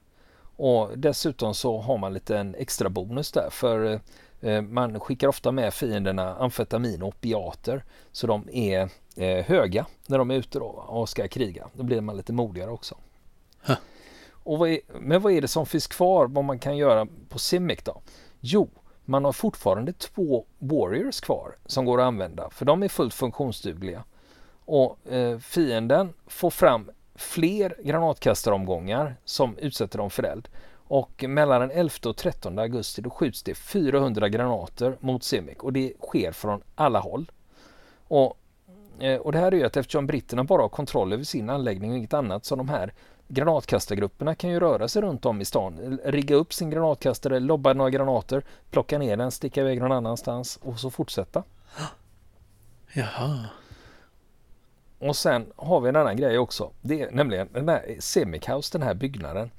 Och 0.55 0.97
dessutom 0.97 1.53
så 1.53 1.79
har 1.79 1.97
man 1.97 2.13
lite 2.13 2.37
en 2.37 2.55
extra 2.55 2.89
bonus 2.89 3.31
där 3.31 3.49
för 3.51 3.99
eh, 4.41 4.61
man 4.61 4.99
skickar 4.99 5.27
ofta 5.27 5.51
med 5.51 5.73
fienderna 5.73 6.35
amfetamin 6.35 7.01
och 7.01 7.07
opiater. 7.07 7.83
Så 8.11 8.27
de 8.27 8.49
är 8.51 8.89
eh, 9.15 9.45
höga 9.45 9.85
när 10.07 10.17
de 10.17 10.31
är 10.31 10.35
ute 10.35 10.59
och 10.59 11.09
ska 11.09 11.27
kriga. 11.27 11.67
Då 11.73 11.83
blir 11.83 12.01
man 12.01 12.17
lite 12.17 12.33
modigare 12.33 12.71
också. 12.71 12.97
Huh. 13.61 13.77
Och 14.43 14.59
vad 14.59 14.69
är, 14.69 14.79
men 14.99 15.21
vad 15.21 15.33
är 15.33 15.41
det 15.41 15.47
som 15.47 15.65
finns 15.65 15.87
kvar 15.87 16.27
vad 16.27 16.43
man 16.43 16.59
kan 16.59 16.77
göra 16.77 17.07
på 17.29 17.39
Simic 17.39 17.79
då? 17.83 18.01
Jo, 18.39 18.69
man 19.05 19.25
har 19.25 19.31
fortfarande 19.31 19.93
två 19.93 20.45
Warriors 20.59 21.21
kvar 21.21 21.55
som 21.65 21.85
går 21.85 22.01
att 22.01 22.05
använda 22.05 22.49
för 22.49 22.65
de 22.65 22.83
är 22.83 22.87
fullt 22.87 23.13
funktionsdugliga. 23.13 24.03
Och 24.65 25.11
eh, 25.11 25.39
fienden 25.39 26.13
får 26.27 26.49
fram 26.49 26.91
fler 27.15 27.75
granatkastaromgångar 27.83 29.15
som 29.25 29.57
utsätter 29.57 29.97
dem 29.97 30.09
för 30.09 30.23
eld. 30.23 30.49
Och 30.87 31.23
mellan 31.27 31.61
den 31.61 31.71
11 31.71 31.93
och 32.05 32.17
13 32.17 32.59
augusti 32.59 33.01
då 33.01 33.09
skjuts 33.09 33.43
det 33.43 33.55
400 33.55 34.29
granater 34.29 34.97
mot 34.99 35.23
Simic 35.23 35.57
och 35.57 35.73
det 35.73 35.93
sker 36.01 36.31
från 36.31 36.61
alla 36.75 36.99
håll. 36.99 37.31
Och, 38.07 38.37
eh, 38.99 39.21
och 39.21 39.31
det 39.31 39.39
här 39.39 39.51
är 39.51 39.55
ju 39.55 39.63
att 39.63 39.77
eftersom 39.77 40.07
britterna 40.07 40.43
bara 40.43 40.61
har 40.61 40.69
kontroll 40.69 41.13
över 41.13 41.23
sin 41.23 41.49
anläggning 41.49 41.91
och 41.91 41.97
inget 41.97 42.13
annat 42.13 42.45
så 42.45 42.55
de 42.55 42.69
här 42.69 42.93
granatkastargrupperna 43.33 44.35
kan 44.35 44.49
ju 44.49 44.59
röra 44.59 44.87
sig 44.87 45.01
runt 45.01 45.25
om 45.25 45.41
i 45.41 45.45
stan, 45.45 45.99
rigga 46.03 46.35
upp 46.35 46.53
sin 46.53 46.69
granatkastare, 46.69 47.39
lobba 47.39 47.73
några 47.73 47.89
granater, 47.89 48.43
plocka 48.71 48.97
ner 48.97 49.17
den, 49.17 49.31
sticka 49.31 49.61
iväg 49.61 49.81
någon 49.81 49.91
annanstans 49.91 50.59
och 50.61 50.79
så 50.79 50.89
fortsätta. 50.89 51.43
Jaha. 52.93 53.45
Och 54.99 55.15
sen 55.15 55.45
har 55.55 55.81
vi 55.81 55.89
en 55.89 55.95
annan 55.95 56.17
grej 56.17 56.37
också. 56.37 56.71
Det 56.81 57.01
är 57.01 57.11
nämligen 57.11 57.49
den 57.53 57.69
här 57.69 57.95
Semic 57.99 58.49
House, 58.49 58.77
den 58.77 58.87
här 58.87 58.93
byggnaden. 58.93 59.51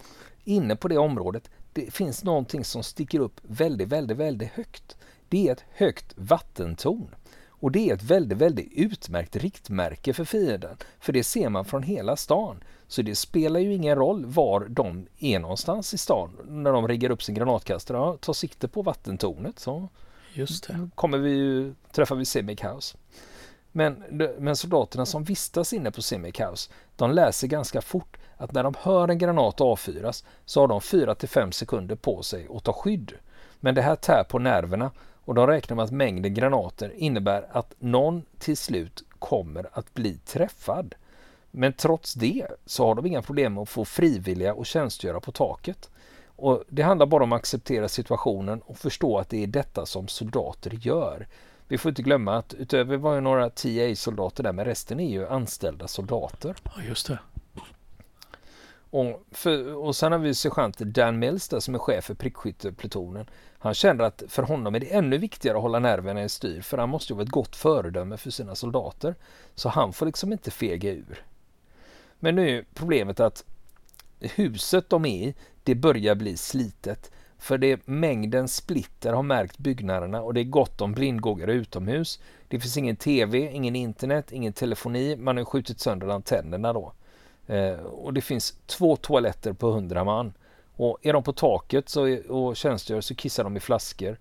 Inne 0.45 0.77
på 0.77 0.89
det 0.89 0.99
området, 0.99 1.51
det 1.73 1.95
finns 1.95 2.25
någonting 2.25 2.65
som 2.65 2.83
sticker 2.83 3.21
upp 3.21 3.41
väldigt, 3.43 3.89
väldigt, 3.89 4.17
väldigt 4.17 4.53
högt. 4.53 4.97
Det 5.29 5.49
är 5.49 5.53
ett 5.53 5.65
högt 5.71 6.15
vattentorn. 6.17 7.15
Och 7.65 7.73
det 7.73 7.91
är 7.91 7.95
ett 7.95 8.03
väldigt, 8.03 8.39
väldigt 8.39 8.73
utmärkt 8.73 9.37
riktmärke 9.37 10.13
för 10.13 10.25
fienden. 10.25 10.77
För 11.01 11.13
det 11.13 11.25
ser 11.25 11.49
man 11.49 11.65
från 11.65 11.83
hela 11.83 12.17
stan. 12.17 12.65
Så 12.89 13.03
det 13.03 13.15
spelar 13.15 13.61
ju 13.61 13.75
ingen 13.75 13.97
roll 13.97 14.27
var 14.27 14.67
de 14.69 15.07
är 15.19 15.39
någonstans 15.39 15.95
i 15.95 15.99
stan 15.99 16.37
när 16.49 16.73
de 16.73 16.89
riggar 16.89 17.11
upp 17.11 17.23
sin 17.23 17.35
granatkastare. 17.35 17.99
Ja, 17.99 18.17
ta 18.21 18.35
sikte 18.35 18.69
på 18.69 18.83
vattentornet 18.83 19.59
så 19.59 19.89
Just 20.33 20.67
det. 20.69 20.89
kommer 20.95 21.19
vi 21.19 21.31
ju, 21.31 21.75
träffar 21.93 22.17
vi 22.17 22.25
Simic 22.25 22.61
House. 22.63 22.97
Men, 23.73 24.05
men 24.39 24.57
soldaterna 24.57 25.07
som 25.07 25.25
vistas 25.25 25.73
inne 25.73 25.91
på 25.91 26.03
Simic 26.03 26.41
House, 26.41 26.71
de 26.97 27.11
läser 27.11 27.47
ganska 27.49 27.81
fort 27.81 28.17
att 28.37 28.53
när 28.53 28.63
de 28.63 28.75
hör 28.79 29.09
en 29.09 29.19
granat 29.19 29.61
avfyras 29.61 30.25
så 30.45 30.61
har 30.61 30.69
de 30.69 30.81
4 30.81 31.15
till 31.15 31.29
5 31.29 31.53
sekunder 31.53 31.97
på 31.97 32.23
sig 32.23 32.49
att 32.51 32.65
ta 32.65 32.73
skydd. 32.73 33.13
Men 33.61 33.75
det 33.75 33.83
här 33.83 33.97
tär 33.97 34.25
på 34.25 34.39
nerverna 34.39 34.91
och 35.25 35.35
de 35.35 35.47
räknar 35.47 35.77
med 35.77 35.85
att 35.85 35.91
mängden 35.91 36.35
granater 36.35 36.93
innebär 36.97 37.47
att 37.51 37.75
någon 37.79 38.23
till 38.39 38.57
slut 38.57 39.05
kommer 39.19 39.69
att 39.73 39.95
bli 39.95 40.15
träffad. 40.15 40.95
Men 41.51 41.73
trots 41.73 42.15
det 42.15 42.47
så 42.67 42.87
har 42.87 42.95
de 42.95 43.07
inga 43.07 43.23
problem 43.23 43.55
med 43.55 43.63
att 43.63 43.69
få 43.69 43.85
frivilliga 43.85 44.53
att 44.53 44.67
tjänstgöra 44.67 45.21
på 45.21 45.33
taket. 45.33 45.91
Och 46.37 46.65
Det 46.69 46.83
handlar 46.83 47.07
bara 47.07 47.25
om 47.25 47.33
att 47.33 47.41
acceptera 47.41 47.89
situationen 47.89 48.61
och 48.61 48.79
förstå 48.79 49.19
att 49.19 49.29
det 49.29 49.43
är 49.43 49.47
detta 49.47 49.87
som 49.87 50.09
soldater 50.09 50.71
gör. 50.71 51.27
Vi 51.69 51.79
får 51.79 51.89
inte 51.89 52.03
glömma 52.03 52.37
att 52.37 52.55
utöver 52.55 52.97
var 52.97 53.15
ju 53.15 53.21
några 53.21 53.51
TA-soldater 53.51 54.43
där, 54.43 54.53
men 54.53 54.65
resten 54.65 55.01
är 55.01 55.11
ju 55.11 55.29
anställda 55.29 55.89
soldater. 55.89 56.57
Ja, 56.65 56.83
just 56.83 57.09
det. 57.09 57.19
Och, 58.95 59.27
för, 59.31 59.75
och 59.75 59.97
sen 59.97 60.13
har 60.13 60.19
vi 60.19 60.35
sergeant 60.35 60.79
Dan 60.79 61.19
Mills 61.19 61.49
där 61.49 61.61
som 61.61 61.75
är 61.75 61.79
chef 61.79 62.05
för 62.05 62.15
prickskytteplutonen. 62.15 63.27
Han 63.59 63.75
känner 63.75 64.05
att 64.05 64.23
för 64.29 64.43
honom 64.43 64.75
är 64.75 64.81
det 64.81 64.95
ännu 64.95 65.19
viktigare 65.19 65.57
att 65.57 65.63
hålla 65.63 65.79
nerverna 65.79 66.25
i 66.25 66.29
styr 66.29 66.61
för 66.61 66.79
han 66.79 66.89
måste 66.89 67.13
ju 67.13 67.17
vara 67.17 67.25
ett 67.25 67.31
gott 67.31 67.57
föredöme 67.57 68.17
för 68.17 68.31
sina 68.31 68.55
soldater. 68.55 69.15
Så 69.55 69.69
han 69.69 69.93
får 69.93 70.07
liksom 70.07 70.33
inte 70.33 70.51
fega 70.51 70.91
ur. 70.91 71.25
Men 72.19 72.35
nu 72.35 72.59
är 72.59 72.65
problemet 72.75 73.21
att 73.21 73.45
huset 74.21 74.91
de 74.91 75.05
är 75.05 75.29
i, 75.29 75.35
det 75.63 75.75
börjar 75.75 76.15
bli 76.15 76.37
slitet. 76.37 77.11
För 77.39 77.59
det 77.59 77.73
är 77.73 77.81
mängden 77.85 78.49
splitter 78.49 79.13
har 79.13 79.23
märkt 79.23 79.59
byggnaderna 79.59 80.23
och 80.23 80.35
det 80.35 80.41
är 80.41 80.45
gott 80.45 80.81
om 80.81 80.93
blindgångare 80.93 81.53
utomhus. 81.53 82.21
Det 82.49 82.61
finns 82.61 82.77
ingen 82.77 82.97
tv, 82.97 83.51
ingen 83.53 83.77
internet, 83.77 84.33
ingen 84.33 84.53
telefoni. 84.53 85.17
Man 85.17 85.37
har 85.37 85.45
skjutit 85.45 85.81
sönder 85.81 86.09
antennerna 86.09 86.73
då. 86.73 86.93
Eh, 87.47 87.79
och 87.79 88.15
det 88.15 88.21
finns 88.21 88.59
två 88.67 88.97
toaletter 88.97 89.53
på 89.53 89.71
hundra 89.71 90.05
man. 90.05 90.33
Och 90.77 90.99
är 91.03 91.13
de 91.13 91.23
på 91.23 91.33
taket 91.33 91.89
så 91.89 92.19
och 92.29 92.57
tjänstgör 92.57 93.01
så 93.01 93.15
kissar 93.15 93.45
de 93.45 93.57
i 93.57 93.61
flaskor. 93.61 94.19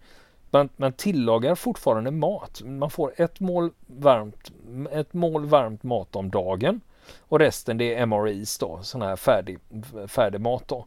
Man, 0.52 0.70
man 0.76 0.94
tillagar 0.94 1.56
fortfarande 1.56 2.12
mat. 2.12 2.62
Man 2.66 2.90
får 2.90 3.14
ett 3.18 3.40
mål 3.40 3.72
varmt, 3.88 4.52
ett 4.92 5.14
mål 5.14 5.46
varmt 5.46 5.84
mat 5.84 6.16
om 6.16 6.30
dagen. 6.30 6.82
Och 7.20 7.40
resten 7.40 7.78
det 7.78 7.96
är 7.96 8.06
MREs 8.06 8.58
då, 8.58 8.80
sån 8.82 9.02
här 9.02 9.16
färdig, 9.16 9.60
färdig 10.08 10.42
mat 10.42 10.68
då. 10.68 10.86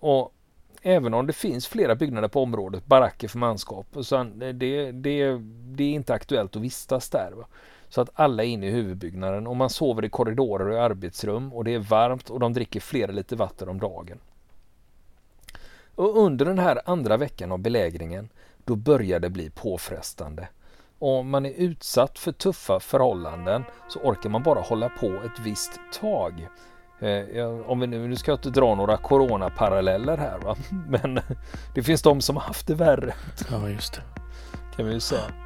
Och 0.00 0.32
även 0.82 1.14
om 1.14 1.26
det 1.26 1.32
finns 1.32 1.66
flera 1.66 1.94
byggnader 1.94 2.28
på 2.28 2.42
området, 2.42 2.86
baracker 2.86 3.28
för 3.28 3.38
manskap, 3.38 3.86
så 4.00 4.24
det, 4.24 4.52
det, 4.52 4.92
det 4.92 5.84
är 5.84 5.94
inte 5.94 6.14
aktuellt 6.14 6.56
att 6.56 6.62
vistas 6.62 7.10
där. 7.10 7.32
Va? 7.32 7.46
Så 7.88 8.00
att 8.00 8.10
alla 8.14 8.44
är 8.44 8.48
inne 8.48 8.66
i 8.66 8.70
huvudbyggnaden 8.70 9.46
och 9.46 9.56
man 9.56 9.70
sover 9.70 10.04
i 10.04 10.08
korridorer 10.08 10.68
och 10.68 10.74
i 10.74 10.78
arbetsrum 10.78 11.52
och 11.52 11.64
det 11.64 11.74
är 11.74 11.78
varmt 11.78 12.30
och 12.30 12.40
de 12.40 12.52
dricker 12.52 12.80
flera 12.80 13.12
liter 13.12 13.36
vatten 13.36 13.68
om 13.68 13.80
dagen. 13.80 14.18
Och 15.94 16.18
under 16.18 16.44
den 16.44 16.58
här 16.58 16.80
andra 16.84 17.16
veckan 17.16 17.52
av 17.52 17.58
belägringen 17.58 18.28
då 18.64 18.76
börjar 18.76 19.20
det 19.20 19.30
bli 19.30 19.50
påfrestande. 19.50 20.48
Om 20.98 21.30
man 21.30 21.46
är 21.46 21.50
utsatt 21.50 22.18
för 22.18 22.32
tuffa 22.32 22.80
förhållanden 22.80 23.64
så 23.88 23.98
orkar 23.98 24.30
man 24.30 24.42
bara 24.42 24.60
hålla 24.60 24.88
på 24.88 25.06
ett 25.06 25.40
visst 25.44 25.80
tag. 26.00 26.48
Eh, 27.00 27.70
om 27.70 27.80
vi 27.80 27.86
nu, 27.86 28.08
nu 28.08 28.16
ska 28.16 28.30
jag 28.30 28.38
inte 28.38 28.50
dra 28.50 28.74
några 28.74 28.96
coronaparalleller 28.96 30.16
här 30.16 30.38
va, 30.38 30.56
men 30.88 31.20
det 31.74 31.82
finns 31.82 32.02
de 32.02 32.20
som 32.20 32.36
har 32.36 32.42
haft 32.42 32.66
det 32.66 32.74
värre. 32.74 33.14
Ja, 33.50 33.68
just 33.68 33.94
det. 33.94 34.02
Kan 34.76 34.86
vi 34.86 34.92
ju 34.92 35.00
säga. 35.00 35.45